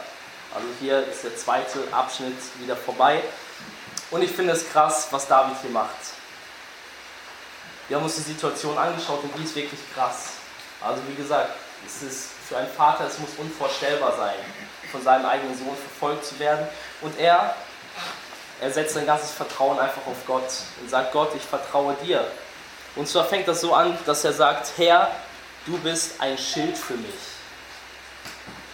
Also 0.54 0.68
hier 0.80 1.04
ist 1.08 1.24
der 1.24 1.36
zweite 1.36 1.80
Abschnitt 1.92 2.38
wieder 2.60 2.75
vorbei. 2.75 3.24
Und 4.12 4.22
ich 4.22 4.30
finde 4.30 4.54
es 4.54 4.70
krass, 4.70 5.08
was 5.10 5.28
David 5.28 5.58
hier 5.64 5.72
macht. 5.72 5.96
Wir 7.88 7.98
haben 7.98 8.04
uns 8.04 8.18
die 8.18 8.22
Situation 8.22 8.78
angeschaut 8.78 9.24
und 9.24 9.36
die 9.36 9.46
ist 9.46 9.56
wirklich 9.56 9.80
krass. 9.96 10.34
Also 10.80 11.02
wie 11.08 11.16
gesagt, 11.16 11.50
es 11.84 12.04
ist 12.04 12.30
für 12.48 12.58
einen 12.58 12.72
Vater, 12.72 13.08
es 13.08 13.18
muss 13.18 13.32
unvorstellbar 13.40 14.16
sein, 14.16 14.36
von 14.92 15.02
seinem 15.02 15.25
eigenen 15.25 15.58
Sohn 15.58 15.75
verfolgt 15.75 16.24
zu 16.24 16.38
werden. 16.38 16.68
Und 17.02 17.18
er, 17.20 17.56
er 18.62 18.72
setzt 18.72 18.94
sein 18.94 19.08
ganzes 19.08 19.32
Vertrauen 19.32 19.80
einfach 19.80 20.06
auf 20.06 20.24
Gott 20.28 20.52
und 20.82 20.88
sagt, 20.88 21.14
Gott, 21.14 21.32
ich 21.36 21.42
vertraue 21.42 21.96
dir. 22.04 22.28
Und 22.96 23.08
zwar 23.08 23.25
fängt 23.25 23.48
das 23.48 23.62
so 23.62 23.74
an, 23.74 23.98
dass 24.06 24.24
er 24.24 24.34
sagt, 24.34 24.72
Herr, 24.78 25.10
du 25.66 25.78
bist 25.80 26.20
ein 26.20 26.38
Schild 26.38 26.78
für 26.78 26.94
mich. 26.94 27.14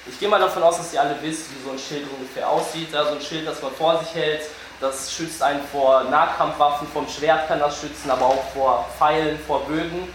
Ich 0.08 0.20
gehe 0.20 0.30
mal 0.30 0.40
davon 0.40 0.62
aus, 0.64 0.78
dass 0.78 0.94
ihr 0.94 1.02
alle 1.02 1.16
wisst, 1.22 1.46
wie 1.52 1.64
so 1.64 1.72
ein 1.72 1.80
Schild 1.80 2.08
ungefähr 2.12 2.48
aussieht. 2.48 2.92
Ja, 2.92 3.06
so 3.06 3.12
ein 3.12 3.22
Schild, 3.22 3.48
das 3.48 3.62
man 3.62 3.72
vor 3.74 4.00
sich 4.00 4.14
hält, 4.14 4.42
das 4.80 5.12
schützt 5.14 5.42
einen 5.42 5.62
vor 5.68 6.04
Nahkampfwaffen, 6.06 6.88
vom 6.88 7.08
Schwert 7.08 7.48
kann 7.48 7.60
das 7.60 7.80
schützen, 7.80 8.10
aber 8.10 8.26
auch 8.26 8.44
vor 8.54 8.88
Pfeilen, 8.98 9.40
vor 9.46 9.66
Bögen. 9.66 10.12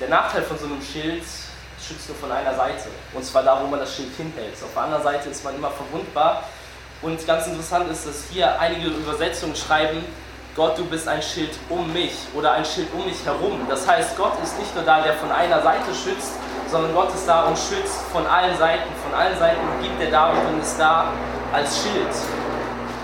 Der 0.00 0.08
Nachteil 0.08 0.42
von 0.42 0.58
so 0.58 0.66
einem 0.66 0.82
Schild 0.82 1.24
schützt 1.80 2.08
nur 2.08 2.18
von 2.18 2.30
einer 2.30 2.54
Seite. 2.54 2.88
Und 3.12 3.24
zwar 3.24 3.42
da, 3.42 3.60
wo 3.62 3.66
man 3.66 3.80
das 3.80 3.94
Schild 3.94 4.14
hinhält. 4.16 4.54
Auf 4.54 4.72
der 4.74 4.82
anderen 4.82 5.02
Seite 5.02 5.28
ist 5.28 5.44
man 5.44 5.54
immer 5.54 5.70
verwundbar. 5.70 6.44
Und 7.00 7.24
ganz 7.26 7.46
interessant 7.46 7.90
ist, 7.90 8.06
dass 8.06 8.24
hier 8.30 8.58
einige 8.58 8.88
Übersetzungen 8.88 9.54
schreiben, 9.54 10.04
Gott, 10.56 10.76
du 10.76 10.84
bist 10.84 11.06
ein 11.06 11.22
Schild 11.22 11.50
um 11.68 11.92
mich 11.92 12.14
oder 12.34 12.52
ein 12.52 12.64
Schild 12.64 12.88
um 12.92 13.04
mich 13.04 13.24
herum. 13.24 13.60
Das 13.68 13.86
heißt, 13.86 14.16
Gott 14.16 14.32
ist 14.42 14.58
nicht 14.58 14.74
nur 14.74 14.84
da, 14.84 15.00
der 15.00 15.14
von 15.14 15.30
einer 15.30 15.62
Seite 15.62 15.94
schützt, 15.94 16.32
sondern 16.70 16.94
Gott 16.94 17.14
ist 17.14 17.28
da 17.28 17.44
und 17.44 17.56
schützt 17.56 18.02
von 18.12 18.26
allen 18.26 18.56
Seiten. 18.58 18.90
Von 19.02 19.18
allen 19.18 19.38
Seiten 19.38 19.60
gibt 19.82 20.00
er 20.02 20.10
David 20.10 20.42
und 20.52 20.60
ist 20.60 20.78
da 20.78 21.12
als 21.52 21.82
Schild. 21.82 22.10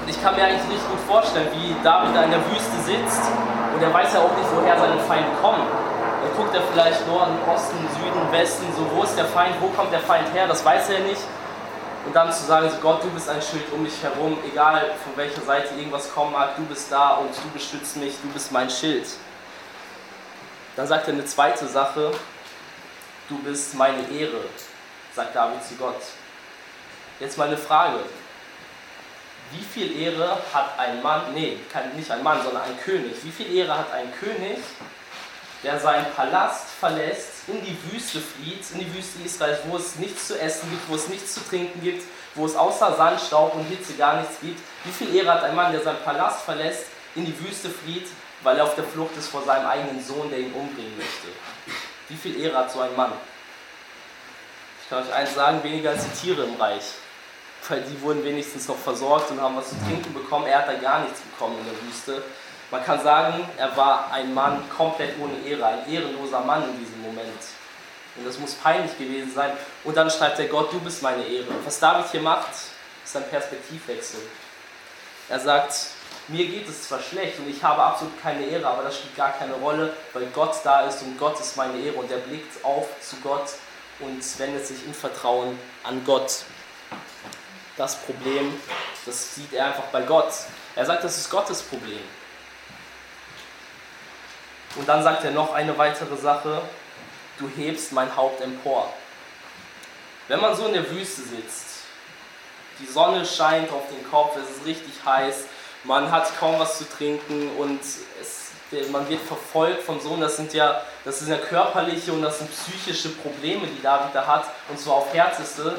Und 0.02 0.10
ich 0.10 0.20
kann 0.22 0.34
mir 0.36 0.44
eigentlich 0.44 0.68
nicht 0.68 0.84
gut 0.90 1.00
vorstellen, 1.06 1.48
wie 1.54 1.74
David 1.82 2.14
da 2.14 2.24
in 2.24 2.30
der 2.30 2.44
Wüste 2.50 2.76
sitzt 2.84 3.22
und 3.74 3.82
er 3.82 3.92
weiß 3.92 4.14
ja 4.14 4.20
auch 4.20 4.36
nicht, 4.36 4.50
woher 4.54 4.78
seine 4.78 5.00
Feinde 5.00 5.30
kommen. 5.40 5.62
Dann 5.64 6.32
guckt 6.36 6.54
er 6.54 6.62
vielleicht 6.72 7.06
Norden, 7.06 7.38
Osten, 7.48 7.78
Süden, 7.96 8.32
Westen, 8.32 8.66
so 8.76 8.84
wo 8.94 9.02
ist 9.02 9.16
der 9.16 9.26
Feind, 9.26 9.54
wo 9.60 9.68
kommt 9.68 9.92
der 9.92 10.00
Feind 10.00 10.32
her, 10.34 10.46
das 10.46 10.64
weiß 10.64 10.90
er 10.90 11.00
nicht. 11.00 11.22
Und 12.06 12.14
dann 12.14 12.30
zu 12.30 12.44
sagen, 12.44 12.68
so 12.68 12.76
Gott, 12.78 13.02
du 13.02 13.10
bist 13.10 13.28
ein 13.28 13.40
Schild 13.40 13.64
um 13.72 13.82
mich 13.82 14.02
herum, 14.02 14.36
egal 14.50 14.94
von 15.02 15.16
welcher 15.16 15.40
Seite 15.40 15.74
irgendwas 15.74 16.12
kommen 16.12 16.32
mag, 16.32 16.54
du 16.56 16.64
bist 16.66 16.92
da 16.92 17.14
und 17.14 17.30
du 17.30 17.50
beschützt 17.52 17.96
mich, 17.96 18.14
du 18.22 18.28
bist 18.28 18.52
mein 18.52 18.68
Schild. 18.68 19.06
Dann 20.76 20.86
sagt 20.86 21.06
er 21.08 21.14
eine 21.14 21.24
zweite 21.24 21.66
Sache, 21.66 22.12
du 23.28 23.38
bist 23.38 23.74
meine 23.74 24.06
Ehre, 24.10 24.40
sagt 25.14 25.34
David 25.34 25.64
zu 25.64 25.76
Gott. 25.76 26.00
Jetzt 27.20 27.38
mal 27.38 27.46
eine 27.46 27.56
Frage. 27.56 28.00
Wie 29.52 29.62
viel 29.62 29.98
Ehre 29.98 30.36
hat 30.52 30.78
ein 30.78 31.02
Mann, 31.02 31.32
nee, 31.32 31.58
nicht 31.96 32.10
ein 32.10 32.22
Mann, 32.22 32.42
sondern 32.42 32.64
ein 32.64 32.78
König, 32.80 33.14
wie 33.22 33.30
viel 33.30 33.54
Ehre 33.54 33.78
hat 33.78 33.92
ein 33.92 34.12
König, 34.18 34.58
der 35.64 35.80
seinen 35.80 36.06
Palast 36.14 36.66
verlässt, 36.78 37.48
in 37.48 37.64
die 37.64 37.76
Wüste 37.90 38.20
flieht, 38.20 38.64
in 38.72 38.80
die 38.80 38.94
Wüste 38.94 39.22
Israels, 39.24 39.60
wo 39.66 39.76
es 39.76 39.96
nichts 39.96 40.28
zu 40.28 40.38
essen 40.38 40.70
gibt, 40.70 40.88
wo 40.88 40.94
es 40.94 41.08
nichts 41.08 41.34
zu 41.34 41.40
trinken 41.40 41.82
gibt, 41.82 42.04
wo 42.34 42.46
es 42.46 42.54
außer 42.54 42.96
Sand, 42.96 43.20
Staub 43.20 43.54
und 43.54 43.64
Hitze 43.64 43.94
gar 43.94 44.20
nichts 44.20 44.36
gibt. 44.40 44.60
Wie 44.84 44.92
viel 44.92 45.14
Ehre 45.14 45.32
hat 45.32 45.44
ein 45.44 45.54
Mann, 45.54 45.72
der 45.72 45.82
seinen 45.82 46.02
Palast 46.04 46.42
verlässt, 46.42 46.86
in 47.14 47.24
die 47.24 47.38
Wüste 47.40 47.70
flieht, 47.70 48.08
weil 48.42 48.58
er 48.58 48.64
auf 48.64 48.74
der 48.74 48.84
Flucht 48.84 49.16
ist 49.16 49.28
vor 49.28 49.42
seinem 49.42 49.66
eigenen 49.66 50.04
Sohn, 50.04 50.28
der 50.30 50.38
ihn 50.38 50.52
umbringen 50.52 50.96
möchte? 50.96 51.28
Wie 52.08 52.16
viel 52.16 52.40
Ehre 52.40 52.58
hat 52.58 52.72
so 52.72 52.80
ein 52.80 52.94
Mann? 52.94 53.12
Ich 54.82 54.90
kann 54.90 55.02
euch 55.02 55.14
eins 55.14 55.34
sagen, 55.34 55.62
weniger 55.62 55.90
als 55.90 56.04
die 56.04 56.26
Tiere 56.26 56.44
im 56.44 56.60
Reich. 56.60 56.84
Weil 57.68 57.80
die 57.80 57.98
wurden 58.02 58.22
wenigstens 58.22 58.68
noch 58.68 58.76
versorgt 58.76 59.30
und 59.30 59.40
haben 59.40 59.56
was 59.56 59.70
zu 59.70 59.76
trinken 59.86 60.12
bekommen. 60.12 60.46
Er 60.46 60.58
hat 60.58 60.68
da 60.68 60.74
gar 60.74 61.00
nichts 61.00 61.20
bekommen 61.20 61.58
in 61.58 61.64
der 61.64 61.82
Wüste. 61.82 62.22
Man 62.70 62.84
kann 62.84 63.02
sagen, 63.02 63.48
er 63.56 63.76
war 63.76 64.10
ein 64.12 64.32
Mann 64.34 64.62
komplett 64.70 65.14
ohne 65.20 65.36
Ehre, 65.46 65.66
ein 65.66 65.92
ehrenloser 65.92 66.40
Mann 66.40 66.64
in 66.64 66.78
diesem 66.78 67.02
Moment. 67.02 67.40
Und 68.16 68.26
das 68.26 68.38
muss 68.38 68.54
peinlich 68.54 68.96
gewesen 68.96 69.32
sein. 69.32 69.52
Und 69.82 69.96
dann 69.96 70.10
schreibt 70.10 70.38
er 70.38 70.46
Gott, 70.46 70.72
du 70.72 70.80
bist 70.80 71.02
meine 71.02 71.24
Ehre. 71.24 71.46
Was 71.64 71.78
David 71.80 72.10
hier 72.10 72.20
macht, 72.20 72.50
ist 73.04 73.16
ein 73.16 73.28
Perspektivwechsel. 73.28 74.20
Er 75.28 75.40
sagt, 75.40 75.74
mir 76.28 76.46
geht 76.46 76.68
es 76.68 76.88
zwar 76.88 77.00
schlecht 77.00 77.38
und 77.38 77.48
ich 77.48 77.62
habe 77.62 77.82
absolut 77.82 78.20
keine 78.22 78.44
Ehre, 78.44 78.66
aber 78.66 78.82
das 78.82 78.96
spielt 78.96 79.16
gar 79.16 79.32
keine 79.32 79.54
Rolle, 79.54 79.94
weil 80.12 80.26
Gott 80.26 80.56
da 80.64 80.80
ist 80.82 81.02
und 81.02 81.18
Gott 81.18 81.38
ist 81.40 81.56
meine 81.56 81.78
Ehre 81.78 81.96
und 81.96 82.10
er 82.10 82.18
blickt 82.18 82.64
auf 82.64 82.88
zu 83.00 83.16
Gott 83.16 83.50
und 84.00 84.38
wendet 84.38 84.66
sich 84.66 84.84
in 84.86 84.94
Vertrauen 84.94 85.58
an 85.82 86.02
Gott. 86.04 86.44
Das 87.76 87.96
Problem, 87.96 88.54
das 89.04 89.34
sieht 89.34 89.52
er 89.52 89.66
einfach 89.66 89.84
bei 89.84 90.02
Gott. 90.02 90.32
Er 90.76 90.86
sagt, 90.86 91.04
das 91.04 91.18
ist 91.18 91.30
Gottes 91.30 91.62
Problem. 91.62 92.00
Und 94.76 94.88
dann 94.88 95.02
sagt 95.02 95.24
er 95.24 95.30
noch 95.30 95.52
eine 95.52 95.76
weitere 95.78 96.16
Sache, 96.16 96.62
du 97.38 97.48
hebst 97.48 97.92
mein 97.92 98.14
Haupt 98.16 98.40
empor. 98.40 98.92
Wenn 100.28 100.40
man 100.40 100.56
so 100.56 100.66
in 100.66 100.72
der 100.72 100.90
Wüste 100.90 101.22
sitzt, 101.22 101.66
die 102.80 102.86
Sonne 102.86 103.24
scheint 103.24 103.70
auf 103.70 103.88
den 103.88 104.10
Kopf, 104.10 104.36
es 104.36 104.56
ist 104.56 104.66
richtig 104.66 104.94
heiß, 105.04 105.44
man 105.84 106.10
hat 106.10 106.36
kaum 106.38 106.58
was 106.58 106.78
zu 106.78 106.88
trinken 106.88 107.50
und 107.58 107.80
es, 108.20 108.50
man 108.90 109.08
wird 109.08 109.20
verfolgt 109.20 109.82
vom 109.82 110.00
Sohn. 110.00 110.20
Das 110.20 110.36
sind 110.36 110.52
ja, 110.54 110.82
das 111.04 111.18
sind 111.18 111.28
ja 111.28 111.36
körperliche 111.36 112.12
und 112.12 112.22
das 112.22 112.38
sind 112.38 112.50
psychische 112.50 113.10
Probleme, 113.10 113.66
die 113.66 113.82
David 113.82 114.14
da 114.14 114.26
hat, 114.26 114.46
und 114.68 114.78
zwar 114.80 114.94
auf 114.94 115.12
Härteste. 115.12 115.76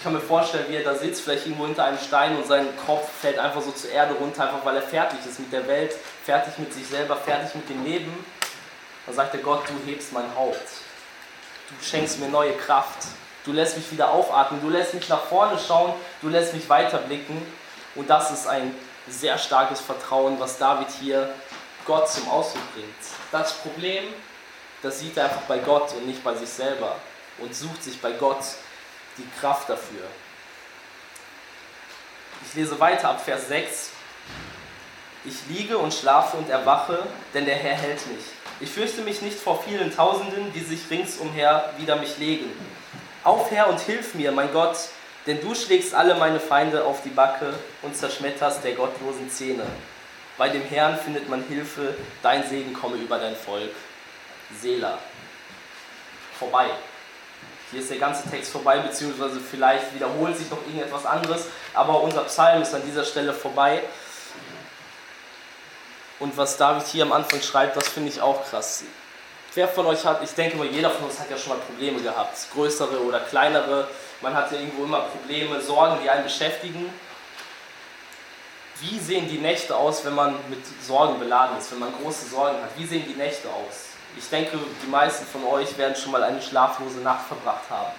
Ich 0.00 0.04
kann 0.04 0.14
mir 0.14 0.20
vorstellen, 0.22 0.64
wie 0.70 0.76
er 0.76 0.82
da 0.82 0.94
sitzt, 0.94 1.20
vielleicht 1.20 1.44
irgendwo 1.44 1.66
hinter 1.66 1.84
einem 1.84 1.98
Stein 1.98 2.34
und 2.34 2.46
sein 2.46 2.66
Kopf 2.86 3.06
fällt 3.20 3.38
einfach 3.38 3.60
so 3.60 3.70
zur 3.70 3.90
Erde 3.90 4.14
runter, 4.14 4.44
einfach 4.44 4.64
weil 4.64 4.76
er 4.76 4.82
fertig 4.82 5.18
ist 5.28 5.38
mit 5.38 5.52
der 5.52 5.68
Welt, 5.68 5.94
fertig 6.24 6.56
mit 6.56 6.72
sich 6.72 6.86
selber, 6.86 7.16
fertig 7.18 7.54
mit 7.54 7.68
dem 7.68 7.84
Leben. 7.84 8.24
Dann 9.04 9.14
sagt 9.14 9.34
er, 9.34 9.40
Gott, 9.42 9.60
du 9.68 9.74
hebst 9.90 10.14
mein 10.14 10.34
Haupt. 10.34 10.56
Du 11.68 11.84
schenkst 11.84 12.18
mir 12.18 12.30
neue 12.30 12.54
Kraft. 12.54 13.08
Du 13.44 13.52
lässt 13.52 13.76
mich 13.76 13.92
wieder 13.92 14.10
aufatmen. 14.10 14.62
Du 14.62 14.70
lässt 14.70 14.94
mich 14.94 15.06
nach 15.10 15.24
vorne 15.24 15.58
schauen. 15.58 15.92
Du 16.22 16.30
lässt 16.30 16.54
mich 16.54 16.66
weiterblicken. 16.70 17.36
Und 17.94 18.08
das 18.08 18.30
ist 18.30 18.46
ein 18.46 18.74
sehr 19.06 19.36
starkes 19.36 19.80
Vertrauen, 19.80 20.40
was 20.40 20.56
David 20.56 20.88
hier 20.98 21.28
Gott 21.84 22.08
zum 22.08 22.26
Ausdruck 22.30 22.72
bringt. 22.72 22.88
Das 23.32 23.52
Problem, 23.52 24.04
das 24.80 25.00
sieht 25.00 25.18
er 25.18 25.24
einfach 25.24 25.42
bei 25.42 25.58
Gott 25.58 25.92
und 25.92 26.06
nicht 26.06 26.24
bei 26.24 26.34
sich 26.36 26.48
selber 26.48 26.96
und 27.36 27.54
sucht 27.54 27.84
sich 27.84 28.00
bei 28.00 28.12
Gott 28.12 28.44
die 29.20 29.40
Kraft 29.40 29.68
dafür. 29.68 30.04
Ich 32.46 32.54
lese 32.54 32.80
weiter 32.80 33.10
ab 33.10 33.22
Vers 33.22 33.48
6. 33.48 33.90
Ich 35.24 35.36
liege 35.48 35.76
und 35.76 35.92
schlafe 35.92 36.38
und 36.38 36.48
erwache, 36.48 37.06
denn 37.34 37.44
der 37.44 37.56
Herr 37.56 37.76
hält 37.76 38.06
mich. 38.06 38.24
Ich 38.60 38.70
fürchte 38.70 39.02
mich 39.02 39.20
nicht 39.20 39.38
vor 39.38 39.62
vielen 39.62 39.94
Tausenden, 39.94 40.52
die 40.52 40.60
sich 40.60 40.88
ringsumher 40.90 41.72
wider 41.76 41.96
mich 41.96 42.16
legen. 42.18 42.50
Auf 43.22 43.50
Herr 43.50 43.68
und 43.68 43.80
hilf 43.80 44.14
mir, 44.14 44.32
mein 44.32 44.52
Gott, 44.52 44.76
denn 45.26 45.40
du 45.40 45.54
schlägst 45.54 45.94
alle 45.94 46.14
meine 46.14 46.40
Feinde 46.40 46.84
auf 46.84 47.02
die 47.02 47.10
Backe 47.10 47.52
und 47.82 47.94
zerschmetterst 47.94 48.64
der 48.64 48.72
gottlosen 48.72 49.30
Zähne. 49.30 49.66
Bei 50.38 50.48
dem 50.48 50.62
Herrn 50.62 50.98
findet 50.98 51.28
man 51.28 51.44
Hilfe, 51.44 51.94
dein 52.22 52.48
Segen 52.48 52.72
komme 52.72 52.96
über 52.96 53.18
dein 53.18 53.36
Volk. 53.36 53.74
Selah. 54.58 54.98
Vorbei. 56.38 56.70
Hier 57.70 57.80
ist 57.80 57.90
der 57.90 57.98
ganze 57.98 58.28
Text 58.28 58.50
vorbei, 58.50 58.78
beziehungsweise 58.78 59.38
vielleicht 59.38 59.94
wiederholt 59.94 60.36
sich 60.36 60.50
noch 60.50 60.58
irgendetwas 60.66 61.06
anderes, 61.06 61.46
aber 61.72 62.00
unser 62.02 62.22
Psalm 62.24 62.62
ist 62.62 62.74
an 62.74 62.82
dieser 62.84 63.04
Stelle 63.04 63.32
vorbei. 63.32 63.82
Und 66.18 66.36
was 66.36 66.56
David 66.56 66.86
hier 66.86 67.04
am 67.04 67.12
Anfang 67.12 67.40
schreibt, 67.40 67.76
das 67.76 67.88
finde 67.88 68.10
ich 68.10 68.20
auch 68.20 68.44
krass. 68.48 68.82
Wer 69.54 69.68
von 69.68 69.86
euch 69.86 70.04
hat, 70.04 70.22
ich 70.22 70.30
denke 70.30 70.56
mal, 70.56 70.66
jeder 70.66 70.90
von 70.90 71.06
uns 71.06 71.18
hat 71.18 71.30
ja 71.30 71.36
schon 71.36 71.56
mal 71.56 71.58
Probleme 71.58 72.00
gehabt, 72.00 72.36
größere 72.52 73.02
oder 73.02 73.20
kleinere. 73.20 73.88
Man 74.20 74.34
hat 74.34 74.52
ja 74.52 74.58
irgendwo 74.58 74.84
immer 74.84 75.00
Probleme, 75.00 75.60
Sorgen, 75.60 75.98
die 76.02 76.10
einen 76.10 76.24
beschäftigen. 76.24 76.92
Wie 78.80 78.98
sehen 78.98 79.28
die 79.28 79.38
Nächte 79.38 79.76
aus, 79.76 80.04
wenn 80.04 80.14
man 80.14 80.34
mit 80.48 80.60
Sorgen 80.82 81.18
beladen 81.18 81.58
ist, 81.58 81.70
wenn 81.72 81.80
man 81.80 81.92
große 82.02 82.30
Sorgen 82.30 82.62
hat? 82.62 82.70
Wie 82.76 82.86
sehen 82.86 83.04
die 83.06 83.14
Nächte 83.14 83.48
aus? 83.48 83.90
Ich 84.16 84.28
denke, 84.28 84.58
die 84.82 84.90
meisten 84.90 85.26
von 85.26 85.44
euch 85.44 85.76
werden 85.76 85.94
schon 85.94 86.12
mal 86.12 86.22
eine 86.22 86.40
schlaflose 86.40 87.00
Nacht 87.00 87.26
verbracht 87.26 87.68
haben. 87.68 87.92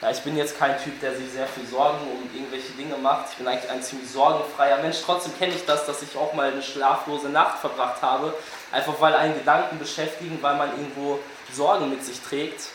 Ja, 0.00 0.10
ich 0.10 0.20
bin 0.20 0.36
jetzt 0.36 0.58
kein 0.58 0.78
Typ, 0.82 1.00
der 1.00 1.16
sich 1.16 1.30
sehr 1.30 1.46
viel 1.48 1.66
Sorgen 1.66 1.98
um 2.12 2.30
irgendwelche 2.32 2.72
Dinge 2.72 2.96
macht. 2.96 3.30
Ich 3.32 3.36
bin 3.36 3.48
eigentlich 3.48 3.70
ein 3.70 3.82
ziemlich 3.82 4.10
sorgenfreier 4.10 4.78
Mensch. 4.78 4.98
Trotzdem 5.04 5.36
kenne 5.38 5.54
ich 5.54 5.64
das, 5.64 5.86
dass 5.86 6.02
ich 6.02 6.16
auch 6.16 6.34
mal 6.34 6.52
eine 6.52 6.62
schlaflose 6.62 7.28
Nacht 7.28 7.58
verbracht 7.58 8.00
habe. 8.00 8.32
Einfach 8.70 9.00
weil 9.00 9.14
einen 9.14 9.34
Gedanken 9.34 9.78
beschäftigen, 9.78 10.38
weil 10.40 10.56
man 10.56 10.70
irgendwo 10.70 11.18
Sorgen 11.52 11.90
mit 11.90 12.04
sich 12.04 12.20
trägt. 12.20 12.68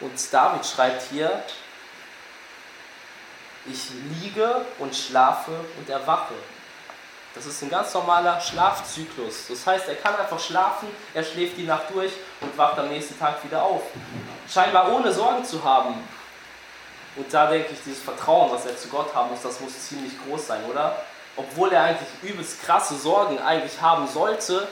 Und 0.00 0.12
David 0.32 0.66
schreibt 0.66 1.02
hier, 1.12 1.42
ich 3.66 3.90
liege 4.20 4.64
und 4.78 4.94
schlafe 4.94 5.52
und 5.78 5.88
erwache. 5.88 6.34
Das 7.34 7.46
ist 7.46 7.62
ein 7.62 7.70
ganz 7.70 7.94
normaler 7.94 8.40
Schlafzyklus. 8.40 9.46
Das 9.48 9.66
heißt, 9.66 9.88
er 9.88 9.94
kann 9.94 10.16
einfach 10.16 10.38
schlafen, 10.38 10.88
er 11.14 11.24
schläft 11.24 11.56
die 11.56 11.64
Nacht 11.64 11.84
durch 11.92 12.12
und 12.40 12.56
wacht 12.58 12.78
am 12.78 12.88
nächsten 12.88 13.18
Tag 13.18 13.42
wieder 13.42 13.62
auf. 13.62 13.82
Scheinbar 14.52 14.92
ohne 14.92 15.12
Sorgen 15.12 15.44
zu 15.44 15.62
haben. 15.64 15.94
Und 17.16 17.32
da 17.32 17.46
denke 17.46 17.72
ich, 17.72 17.78
dieses 17.84 18.02
Vertrauen, 18.02 18.50
was 18.50 18.66
er 18.66 18.76
zu 18.76 18.88
Gott 18.88 19.14
haben 19.14 19.30
muss, 19.30 19.42
das 19.42 19.60
muss 19.60 19.88
ziemlich 19.88 20.12
groß 20.26 20.46
sein, 20.46 20.64
oder? 20.64 20.96
Obwohl 21.36 21.72
er 21.72 21.84
eigentlich 21.84 22.08
übelst 22.22 22.62
krasse 22.62 22.96
Sorgen 22.96 23.38
eigentlich 23.38 23.80
haben 23.80 24.06
sollte, 24.06 24.66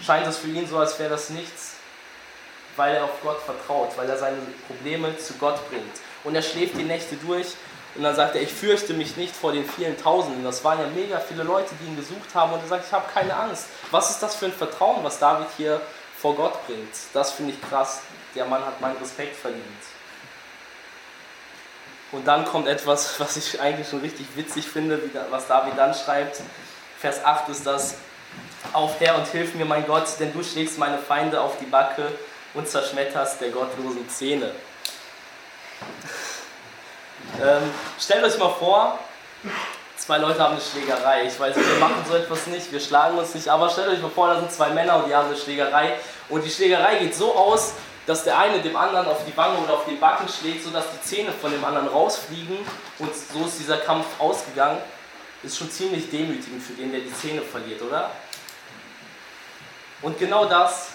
scheint 0.00 0.26
es 0.26 0.38
für 0.38 0.48
ihn 0.48 0.66
so, 0.66 0.78
als 0.78 0.98
wäre 0.98 1.10
das 1.10 1.30
nichts, 1.30 1.74
weil 2.76 2.94
er 2.94 3.04
auf 3.04 3.20
Gott 3.22 3.40
vertraut, 3.42 3.90
weil 3.96 4.08
er 4.08 4.16
seine 4.16 4.38
Probleme 4.66 5.16
zu 5.18 5.34
Gott 5.34 5.68
bringt. 5.68 6.00
Und 6.24 6.34
er 6.34 6.42
schläft 6.42 6.76
die 6.78 6.84
Nächte 6.84 7.16
durch 7.16 7.48
und 7.94 8.02
dann 8.02 8.16
sagt 8.16 8.36
er, 8.36 8.42
ich 8.42 8.52
fürchte 8.52 8.94
mich 8.94 9.16
nicht 9.16 9.36
vor 9.36 9.52
den 9.52 9.68
vielen 9.68 10.00
Tausenden. 10.00 10.44
Das 10.44 10.64
waren 10.64 10.80
ja 10.80 10.86
mega 10.94 11.20
viele 11.20 11.42
Leute, 11.42 11.74
die 11.80 11.86
ihn 11.86 11.96
gesucht 11.96 12.34
haben. 12.34 12.52
Und 12.52 12.60
er 12.60 12.68
sagt, 12.68 12.86
ich 12.86 12.92
habe 12.92 13.04
keine 13.12 13.36
Angst. 13.36 13.66
Was 13.90 14.10
ist 14.10 14.22
das 14.22 14.34
für 14.34 14.46
ein 14.46 14.52
Vertrauen, 14.52 15.04
was 15.04 15.18
David 15.18 15.48
hier 15.58 15.80
vor 16.18 16.34
Gott 16.34 16.66
bringt? 16.66 16.94
Das 17.12 17.32
finde 17.32 17.52
ich 17.52 17.68
krass. 17.68 18.00
Der 18.34 18.46
Mann 18.46 18.64
hat 18.64 18.80
meinen 18.80 18.96
Respekt 18.96 19.36
verdient. 19.36 19.62
Und 22.12 22.26
dann 22.26 22.46
kommt 22.46 22.66
etwas, 22.66 23.20
was 23.20 23.36
ich 23.36 23.60
eigentlich 23.60 23.88
schon 23.88 24.00
richtig 24.00 24.26
witzig 24.36 24.66
finde, 24.66 24.98
was 25.30 25.46
David 25.46 25.74
dann 25.76 25.94
schreibt. 25.94 26.40
Vers 26.98 27.24
8 27.24 27.48
ist 27.50 27.66
das, 27.66 27.96
auf 28.72 29.00
Herr 29.00 29.16
und 29.16 29.26
hilf 29.26 29.54
mir, 29.54 29.64
mein 29.64 29.86
Gott, 29.86 30.06
denn 30.18 30.32
du 30.32 30.42
schlägst 30.42 30.78
meine 30.78 30.98
Feinde 30.98 31.40
auf 31.40 31.58
die 31.58 31.66
Backe 31.66 32.06
und 32.54 32.68
zerschmetterst 32.68 33.40
der 33.40 33.50
gottlosen 33.50 34.08
Zähne. 34.08 34.54
Ähm, 37.40 37.70
stellt 37.98 38.24
euch 38.24 38.38
mal 38.38 38.50
vor, 38.50 38.98
zwei 39.96 40.18
Leute 40.18 40.40
haben 40.40 40.52
eine 40.52 40.60
Schlägerei. 40.60 41.26
Ich 41.26 41.38
weiß, 41.38 41.56
wir 41.56 41.78
machen 41.78 42.04
so 42.08 42.14
etwas 42.14 42.46
nicht, 42.46 42.70
wir 42.72 42.80
schlagen 42.80 43.18
uns 43.18 43.34
nicht, 43.34 43.48
aber 43.48 43.70
stellt 43.70 43.88
euch 43.88 44.02
mal 44.02 44.10
vor, 44.10 44.28
da 44.28 44.38
sind 44.38 44.52
zwei 44.52 44.70
Männer 44.70 44.96
und 44.96 45.08
die 45.08 45.14
haben 45.14 45.28
eine 45.28 45.36
Schlägerei. 45.36 45.98
Und 46.28 46.44
die 46.44 46.50
Schlägerei 46.50 46.96
geht 46.96 47.14
so 47.14 47.34
aus, 47.34 47.74
dass 48.06 48.24
der 48.24 48.38
eine 48.38 48.60
dem 48.60 48.76
anderen 48.76 49.06
auf 49.06 49.24
die 49.24 49.36
Wange 49.36 49.58
oder 49.58 49.74
auf 49.74 49.84
den 49.84 50.00
Backen 50.00 50.28
schlägt, 50.28 50.64
sodass 50.64 50.86
die 50.92 51.08
Zähne 51.08 51.32
von 51.32 51.52
dem 51.52 51.64
anderen 51.64 51.88
rausfliegen. 51.88 52.58
Und 52.98 53.14
so 53.14 53.44
ist 53.46 53.60
dieser 53.60 53.78
Kampf 53.78 54.06
ausgegangen. 54.18 54.78
Ist 55.42 55.58
schon 55.58 55.70
ziemlich 55.70 56.10
demütigend 56.10 56.62
für 56.62 56.72
den, 56.72 56.92
der 56.92 57.00
die 57.00 57.14
Zähne 57.14 57.42
verliert, 57.42 57.82
oder? 57.82 58.10
Und 60.02 60.18
genau 60.18 60.46
das 60.46 60.88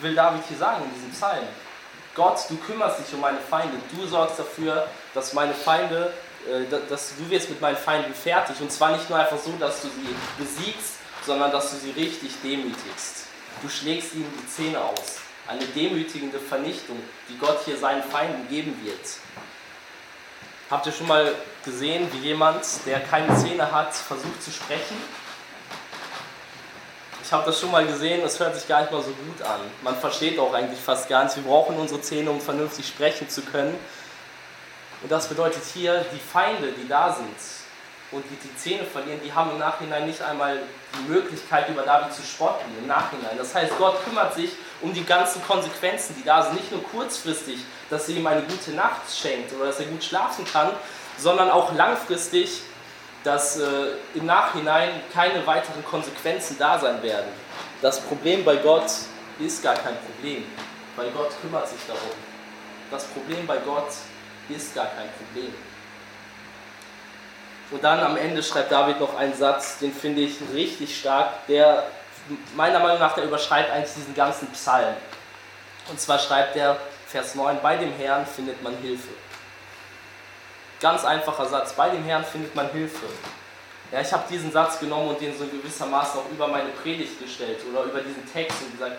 will 0.00 0.14
David 0.14 0.42
hier 0.48 0.58
sagen 0.58 0.84
in 0.84 0.94
diesem 0.94 1.10
Psalm. 1.10 1.44
Gott, 2.18 2.50
du 2.50 2.56
kümmerst 2.56 2.98
dich 2.98 3.14
um 3.14 3.20
meine 3.20 3.38
Feinde. 3.38 3.78
Du 3.92 4.04
sorgst 4.04 4.40
dafür, 4.40 4.88
dass 5.14 5.34
meine 5.34 5.54
Feinde, 5.54 6.12
äh, 6.50 6.64
dass 6.88 7.12
du 7.16 7.30
wirst 7.30 7.48
mit 7.48 7.60
meinen 7.60 7.76
Feinden 7.76 8.12
fertig. 8.12 8.60
Und 8.60 8.72
zwar 8.72 8.90
nicht 8.90 9.08
nur 9.08 9.20
einfach 9.20 9.38
so, 9.38 9.52
dass 9.52 9.82
du 9.82 9.88
sie 9.88 10.16
besiegst, 10.36 10.94
sondern 11.24 11.52
dass 11.52 11.70
du 11.70 11.76
sie 11.76 11.92
richtig 11.92 12.32
demütigst. 12.42 13.26
Du 13.62 13.68
schlägst 13.68 14.14
ihnen 14.14 14.32
die 14.36 14.48
Zähne 14.48 14.80
aus. 14.80 15.20
Eine 15.46 15.64
demütigende 15.64 16.40
Vernichtung, 16.40 16.96
die 17.28 17.38
Gott 17.38 17.60
hier 17.64 17.76
seinen 17.76 18.02
Feinden 18.02 18.48
geben 18.48 18.76
wird. 18.84 18.98
Habt 20.70 20.86
ihr 20.86 20.92
schon 20.92 21.06
mal 21.06 21.32
gesehen, 21.64 22.08
wie 22.12 22.18
jemand, 22.18 22.66
der 22.84 22.98
keine 22.98 23.32
Zähne 23.36 23.70
hat, 23.70 23.94
versucht 23.94 24.42
zu 24.42 24.50
sprechen? 24.50 24.96
Ich 27.28 27.32
habe 27.34 27.44
das 27.44 27.60
schon 27.60 27.70
mal 27.70 27.86
gesehen, 27.86 28.22
es 28.24 28.40
hört 28.40 28.56
sich 28.56 28.66
gar 28.66 28.80
nicht 28.80 28.90
mal 28.90 29.02
so 29.02 29.10
gut 29.10 29.42
an. 29.42 29.60
Man 29.82 29.94
versteht 29.94 30.38
auch 30.38 30.54
eigentlich 30.54 30.80
fast 30.80 31.10
gar 31.10 31.24
nicht. 31.24 31.36
Wir 31.36 31.42
brauchen 31.42 31.76
unsere 31.76 32.00
Zähne, 32.00 32.30
um 32.30 32.40
vernünftig 32.40 32.88
sprechen 32.88 33.28
zu 33.28 33.42
können. 33.42 33.74
Und 35.02 35.12
das 35.12 35.26
bedeutet 35.26 35.62
hier, 35.74 36.06
die 36.10 36.20
Feinde, 36.20 36.72
die 36.72 36.88
da 36.88 37.12
sind 37.12 37.36
und 38.12 38.24
die 38.30 38.48
die 38.48 38.56
Zähne 38.56 38.84
verlieren, 38.84 39.20
die 39.22 39.30
haben 39.30 39.50
im 39.50 39.58
Nachhinein 39.58 40.06
nicht 40.06 40.22
einmal 40.22 40.58
die 40.98 41.12
Möglichkeit, 41.12 41.68
über 41.68 41.82
David 41.82 42.14
zu 42.14 42.22
spotten. 42.22 42.64
Im 42.80 42.86
Nachhinein. 42.86 43.36
Das 43.36 43.54
heißt, 43.54 43.76
Gott 43.76 44.02
kümmert 44.04 44.32
sich 44.32 44.52
um 44.80 44.94
die 44.94 45.04
ganzen 45.04 45.44
Konsequenzen, 45.44 46.16
die 46.18 46.24
da 46.24 46.44
sind. 46.44 46.54
Nicht 46.54 46.72
nur 46.72 46.82
kurzfristig, 46.82 47.58
dass 47.90 48.08
er 48.08 48.16
ihm 48.16 48.26
eine 48.26 48.40
gute 48.40 48.70
Nacht 48.70 49.02
schenkt 49.14 49.52
oder 49.52 49.66
dass 49.66 49.80
er 49.80 49.84
gut 49.84 50.02
schlafen 50.02 50.46
kann, 50.50 50.70
sondern 51.18 51.50
auch 51.50 51.74
langfristig, 51.74 52.62
dass 53.24 53.58
äh, 53.58 53.64
im 54.14 54.26
Nachhinein 54.26 54.90
keine 55.12 55.46
weiteren 55.46 55.84
Konsequenzen 55.84 56.56
da 56.58 56.78
sein 56.78 57.02
werden. 57.02 57.28
Das 57.82 58.00
Problem 58.00 58.44
bei 58.44 58.56
Gott 58.56 58.90
ist 59.38 59.62
gar 59.62 59.74
kein 59.74 59.96
Problem, 59.98 60.44
weil 60.96 61.10
Gott 61.10 61.30
kümmert 61.40 61.68
sich 61.68 61.80
darum. 61.86 62.10
Das 62.90 63.04
Problem 63.04 63.46
bei 63.46 63.58
Gott 63.58 63.88
ist 64.48 64.74
gar 64.74 64.86
kein 64.86 65.08
Problem. 65.18 65.54
Und 67.70 67.84
dann 67.84 68.00
am 68.00 68.16
Ende 68.16 68.42
schreibt 68.42 68.72
David 68.72 68.98
noch 68.98 69.16
einen 69.16 69.34
Satz, 69.34 69.78
den 69.78 69.92
finde 69.92 70.22
ich 70.22 70.36
richtig 70.54 70.98
stark, 70.98 71.46
der 71.48 71.84
meiner 72.56 72.78
Meinung 72.78 72.98
nach, 72.98 73.14
der 73.14 73.24
überschreibt 73.24 73.70
eigentlich 73.70 73.94
diesen 73.94 74.14
ganzen 74.14 74.48
Psalm. 74.52 74.94
Und 75.90 76.00
zwar 76.00 76.18
schreibt 76.18 76.56
er, 76.56 76.78
Vers 77.06 77.34
9, 77.34 77.58
bei 77.62 77.76
dem 77.76 77.92
Herrn 77.92 78.26
findet 78.26 78.62
man 78.62 78.76
Hilfe. 78.78 79.08
Ganz 80.80 81.04
einfacher 81.04 81.46
Satz. 81.46 81.72
Bei 81.72 81.88
dem 81.90 82.04
Herrn 82.04 82.24
findet 82.24 82.54
man 82.54 82.70
Hilfe. 82.70 83.06
Ja, 83.90 84.00
ich 84.00 84.12
habe 84.12 84.24
diesen 84.30 84.52
Satz 84.52 84.78
genommen 84.78 85.08
und 85.08 85.20
den 85.20 85.36
so 85.36 85.44
gewissermaßen 85.46 86.20
auch 86.20 86.30
über 86.30 86.46
meine 86.46 86.68
Predigt 86.68 87.18
gestellt 87.20 87.58
oder 87.68 87.84
über 87.84 88.00
diesen 88.00 88.30
Text 88.30 88.62
und 88.62 88.72
gesagt, 88.72 88.98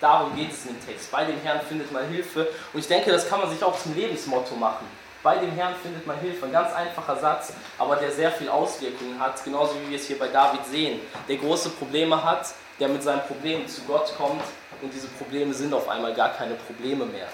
darum 0.00 0.34
geht 0.34 0.52
es 0.52 0.64
in 0.64 0.74
dem 0.74 0.86
Text. 0.86 1.10
Bei 1.10 1.24
dem 1.24 1.38
Herrn 1.42 1.60
findet 1.60 1.92
man 1.92 2.08
Hilfe. 2.08 2.48
Und 2.72 2.80
ich 2.80 2.86
denke, 2.86 3.10
das 3.10 3.28
kann 3.28 3.40
man 3.40 3.50
sich 3.50 3.62
auch 3.62 3.78
zum 3.78 3.94
Lebensmotto 3.94 4.54
machen. 4.54 4.86
Bei 5.22 5.36
dem 5.36 5.50
Herrn 5.50 5.74
findet 5.82 6.06
man 6.06 6.18
Hilfe. 6.20 6.46
Ein 6.46 6.52
ganz 6.52 6.72
einfacher 6.72 7.16
Satz, 7.16 7.52
aber 7.76 7.96
der 7.96 8.10
sehr 8.12 8.30
viel 8.30 8.48
Auswirkungen 8.48 9.20
hat, 9.20 9.42
genauso 9.44 9.74
wie 9.82 9.90
wir 9.90 9.98
es 9.98 10.06
hier 10.06 10.18
bei 10.18 10.28
David 10.28 10.64
sehen. 10.64 11.00
Der 11.28 11.36
große 11.36 11.70
Probleme 11.70 12.24
hat, 12.24 12.54
der 12.80 12.88
mit 12.88 13.02
seinen 13.02 13.22
Problemen 13.22 13.66
zu 13.66 13.82
Gott 13.82 14.14
kommt 14.16 14.42
und 14.80 14.94
diese 14.94 15.08
Probleme 15.08 15.52
sind 15.52 15.74
auf 15.74 15.88
einmal 15.88 16.14
gar 16.14 16.30
keine 16.30 16.54
Probleme 16.54 17.04
mehr. 17.04 17.26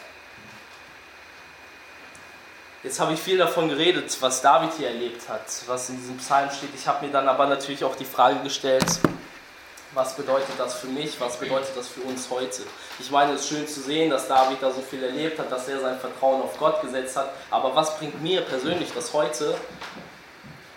Jetzt 2.85 3.01
habe 3.01 3.14
ich 3.14 3.20
viel 3.20 3.38
davon 3.38 3.70
geredet, 3.70 4.14
was 4.20 4.42
David 4.42 4.73
hier 4.77 4.88
erlebt 4.88 5.27
hat, 5.27 5.47
was 5.66 5.88
in 5.88 5.97
diesem 5.97 6.18
Psalm 6.18 6.51
steht. 6.51 6.68
Ich 6.75 6.87
habe 6.87 7.07
mir 7.07 7.11
dann 7.11 7.27
aber 7.27 7.47
natürlich 7.47 7.83
auch 7.83 7.97
die 7.97 8.05
Frage 8.05 8.40
gestellt, 8.40 8.85
was 9.94 10.14
bedeutet 10.14 10.51
das 10.59 10.75
für 10.75 10.88
mich, 10.88 11.18
was 11.18 11.38
bedeutet 11.38 11.75
das 11.75 11.88
für 11.88 12.03
uns 12.03 12.29
heute. 12.29 12.61
Ich 12.99 13.11
meine, 13.11 13.33
es 13.33 13.40
ist 13.40 13.49
schön 13.49 13.66
zu 13.66 13.81
sehen, 13.81 14.11
dass 14.11 14.29
David 14.29 14.59
da 14.61 14.70
so 14.70 14.83
viel 14.83 15.03
erlebt 15.03 15.38
hat, 15.38 15.51
dass 15.51 15.66
er 15.66 15.81
sein 15.81 15.99
Vertrauen 15.99 16.42
auf 16.42 16.59
Gott 16.59 16.83
gesetzt 16.83 17.16
hat, 17.16 17.31
aber 17.51 17.75
was 17.75 17.97
bringt 17.97 18.23
mir 18.23 18.42
persönlich 18.42 18.90
das 18.94 19.14
heute? 19.14 19.57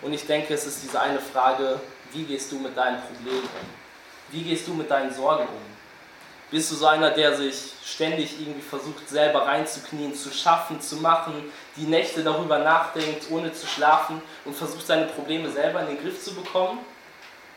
Und 0.01 0.13
ich 0.13 0.25
denke, 0.25 0.53
es 0.53 0.65
ist 0.65 0.83
diese 0.83 1.01
eine 1.01 1.19
Frage, 1.19 1.77
wie 2.13 2.23
gehst 2.23 2.53
du 2.53 2.59
mit 2.59 2.77
deinen 2.77 3.01
Problemen 3.01 3.43
um? 3.43 4.31
Wie 4.31 4.43
gehst 4.43 4.65
du 4.65 4.73
mit 4.73 4.89
deinen 4.89 5.13
Sorgen 5.13 5.43
um? 5.43 5.77
Bist 6.49 6.71
du 6.71 6.75
so 6.75 6.85
einer, 6.85 7.11
der 7.11 7.35
sich 7.35 7.73
ständig 7.83 8.39
irgendwie 8.39 8.61
versucht, 8.61 9.09
selber 9.09 9.45
reinzuknien, 9.45 10.15
zu 10.15 10.31
schaffen, 10.31 10.79
zu 10.79 10.95
machen, 10.95 11.51
die 11.77 11.85
Nächte 11.85 12.23
darüber 12.23 12.59
nachdenkt, 12.59 13.29
ohne 13.31 13.53
zu 13.53 13.67
schlafen 13.67 14.21
und 14.45 14.55
versucht, 14.55 14.85
seine 14.85 15.05
Probleme 15.05 15.49
selber 15.49 15.81
in 15.81 15.87
den 15.87 16.01
Griff 16.01 16.23
zu 16.23 16.33
bekommen? 16.33 16.79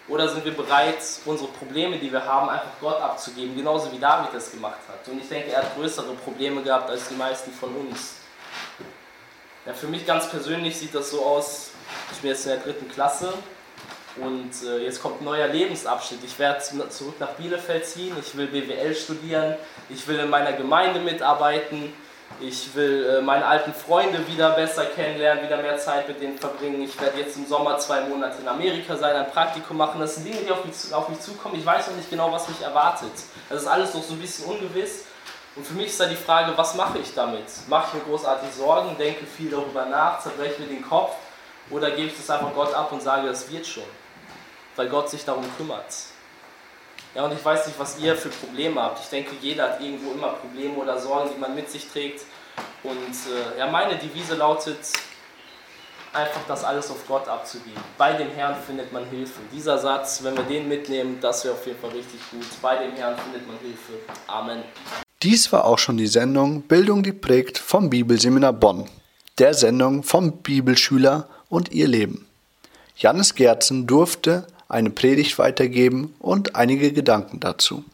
Oder 0.08 0.28
sind 0.28 0.44
wir 0.44 0.52
bereit, 0.52 0.98
unsere 1.24 1.48
Probleme, 1.50 1.96
die 1.98 2.10
wir 2.10 2.24
haben, 2.24 2.48
einfach 2.48 2.72
Gott 2.80 3.00
abzugeben, 3.00 3.54
genauso 3.54 3.92
wie 3.92 3.98
David 3.98 4.30
das 4.34 4.50
gemacht 4.50 4.80
hat? 4.88 5.06
Und 5.08 5.20
ich 5.20 5.28
denke, 5.28 5.52
er 5.52 5.58
hat 5.58 5.76
größere 5.76 6.14
Probleme 6.14 6.62
gehabt 6.62 6.90
als 6.90 7.08
die 7.08 7.14
meisten 7.14 7.52
von 7.52 7.74
uns. 7.76 8.16
Ja, 9.66 9.72
für 9.72 9.86
mich 9.86 10.04
ganz 10.06 10.28
persönlich 10.28 10.76
sieht 10.76 10.94
das 10.94 11.10
so 11.10 11.24
aus, 11.24 11.70
ich 12.12 12.18
bin 12.18 12.30
jetzt 12.30 12.44
in 12.46 12.52
der 12.52 12.60
dritten 12.60 12.88
Klasse 12.88 13.32
und 14.16 14.50
äh, 14.66 14.78
jetzt 14.78 15.00
kommt 15.00 15.20
ein 15.20 15.24
neuer 15.24 15.46
Lebensabschnitt. 15.46 16.24
Ich 16.24 16.38
werde 16.38 16.60
zurück 16.60 17.20
nach 17.20 17.30
Bielefeld 17.34 17.86
ziehen, 17.86 18.16
ich 18.18 18.36
will 18.36 18.46
BWL 18.46 18.94
studieren, 18.94 19.56
ich 19.88 20.08
will 20.08 20.18
in 20.18 20.30
meiner 20.30 20.54
Gemeinde 20.54 20.98
mitarbeiten, 21.00 21.92
ich 22.38 22.74
will 22.74 23.18
äh, 23.18 23.22
meine 23.22 23.46
alten 23.46 23.74
Freunde 23.74 24.26
wieder 24.28 24.50
besser 24.50 24.84
kennenlernen, 24.86 25.44
wieder 25.44 25.56
mehr 25.56 25.78
Zeit 25.78 26.08
mit 26.08 26.20
denen 26.20 26.38
verbringen. 26.38 26.82
Ich 26.82 27.00
werde 27.00 27.18
jetzt 27.18 27.36
im 27.36 27.46
Sommer 27.46 27.78
zwei 27.78 28.02
Monate 28.02 28.40
in 28.40 28.48
Amerika 28.48 28.96
sein, 28.96 29.16
ein 29.16 29.30
Praktikum 29.30 29.76
machen. 29.76 30.00
Das 30.00 30.14
sind 30.14 30.26
Dinge, 30.26 30.40
die 30.46 30.50
auf 30.50 30.64
mich, 30.64 30.94
auf 30.94 31.08
mich 31.08 31.20
zukommen. 31.20 31.56
Ich 31.56 31.66
weiß 31.66 31.88
noch 31.88 31.96
nicht 31.96 32.10
genau, 32.10 32.30
was 32.32 32.48
mich 32.48 32.62
erwartet. 32.62 33.12
Das 33.48 33.62
ist 33.62 33.68
alles 33.68 33.94
noch 33.94 34.02
so 34.02 34.14
ein 34.14 34.20
bisschen 34.20 34.46
ungewiss. 34.46 35.06
Und 35.56 35.66
für 35.66 35.74
mich 35.74 35.88
ist 35.88 36.00
da 36.00 36.06
die 36.06 36.16
Frage, 36.16 36.52
was 36.56 36.74
mache 36.76 36.98
ich 36.98 37.12
damit? 37.14 37.44
Mache 37.68 37.88
ich 37.88 37.94
mir 37.94 38.10
großartig 38.10 38.50
Sorgen, 38.52 38.96
denke 38.96 39.26
viel 39.26 39.50
darüber 39.50 39.84
nach, 39.86 40.20
zerbreche 40.20 40.62
mir 40.62 40.68
den 40.68 40.88
Kopf 40.88 41.16
oder 41.70 41.90
gebe 41.90 42.06
ich 42.06 42.16
das 42.16 42.30
einfach 42.30 42.54
Gott 42.54 42.72
ab 42.72 42.92
und 42.92 43.02
sage, 43.02 43.26
das 43.26 43.50
wird 43.50 43.66
schon? 43.66 43.82
weil 44.76 44.88
Gott 44.88 45.10
sich 45.10 45.24
darum 45.24 45.44
kümmert. 45.58 45.94
Ja, 47.14 47.24
und 47.24 47.32
ich 47.32 47.44
weiß 47.44 47.66
nicht, 47.66 47.78
was 47.78 47.98
ihr 47.98 48.16
für 48.16 48.28
Probleme 48.28 48.80
habt. 48.80 49.02
Ich 49.02 49.08
denke, 49.08 49.32
jeder 49.40 49.64
hat 49.64 49.80
irgendwo 49.80 50.12
immer 50.12 50.28
Probleme 50.28 50.74
oder 50.74 50.98
Sorgen, 50.98 51.30
die 51.34 51.40
man 51.40 51.54
mit 51.54 51.68
sich 51.68 51.88
trägt. 51.88 52.24
Und 52.84 52.92
äh, 52.94 53.58
ja, 53.58 53.70
meine 53.70 53.96
Devise 53.96 54.36
lautet, 54.36 54.78
einfach 56.12 56.40
das 56.46 56.64
alles 56.64 56.90
auf 56.90 57.06
Gott 57.06 57.28
abzugeben. 57.28 57.80
Bei 57.98 58.12
dem 58.12 58.30
Herrn 58.30 58.56
findet 58.66 58.92
man 58.92 59.04
Hilfe. 59.06 59.40
Dieser 59.52 59.78
Satz, 59.78 60.22
wenn 60.22 60.36
wir 60.36 60.44
den 60.44 60.68
mitnehmen, 60.68 61.18
das 61.20 61.44
wäre 61.44 61.54
auf 61.54 61.66
jeden 61.66 61.80
Fall 61.80 61.90
richtig 61.90 62.20
gut. 62.30 62.46
Bei 62.62 62.76
dem 62.76 62.94
Herrn 62.94 63.16
findet 63.18 63.46
man 63.46 63.58
Hilfe. 63.58 63.92
Amen. 64.26 64.62
Dies 65.22 65.52
war 65.52 65.64
auch 65.64 65.78
schon 65.78 65.96
die 65.96 66.06
Sendung 66.06 66.62
Bildung 66.62 67.02
geprägt 67.02 67.58
vom 67.58 67.90
Bibelseminar 67.90 68.52
Bonn, 68.52 68.88
der 69.38 69.52
Sendung 69.54 70.02
vom 70.02 70.38
Bibelschüler 70.38 71.28
und 71.48 71.72
ihr 71.72 71.88
Leben. 71.88 72.26
Jannis 72.96 73.34
Gerzen 73.34 73.86
durfte 73.86 74.46
eine 74.70 74.90
Predigt 74.90 75.38
weitergeben 75.38 76.14
und 76.18 76.56
einige 76.56 76.92
Gedanken 76.92 77.40
dazu. 77.40 77.84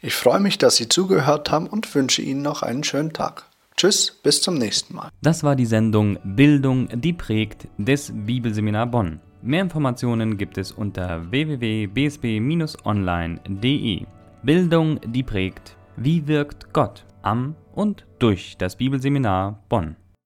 Ich 0.00 0.14
freue 0.14 0.40
mich, 0.40 0.58
dass 0.58 0.76
Sie 0.76 0.88
zugehört 0.88 1.50
haben 1.50 1.66
und 1.68 1.94
wünsche 1.94 2.22
Ihnen 2.22 2.42
noch 2.42 2.62
einen 2.62 2.82
schönen 2.82 3.12
Tag. 3.12 3.44
Tschüss, 3.76 4.18
bis 4.22 4.40
zum 4.42 4.58
nächsten 4.58 4.94
Mal. 4.94 5.10
Das 5.22 5.44
war 5.44 5.56
die 5.56 5.66
Sendung 5.66 6.18
Bildung, 6.24 6.88
die 6.92 7.12
prägt 7.12 7.68
des 7.78 8.12
Bibelseminar 8.14 8.86
Bonn. 8.86 9.20
Mehr 9.42 9.62
Informationen 9.62 10.36
gibt 10.36 10.58
es 10.58 10.72
unter 10.72 11.30
www.bsb-online.de. 11.30 14.06
Bildung, 14.42 15.00
die 15.04 15.22
prägt. 15.22 15.76
Wie 15.96 16.26
wirkt 16.26 16.72
Gott 16.72 17.04
am 17.22 17.54
und 17.74 18.04
durch 18.18 18.56
das 18.56 18.76
Bibelseminar 18.76 19.60
Bonn? 19.68 19.96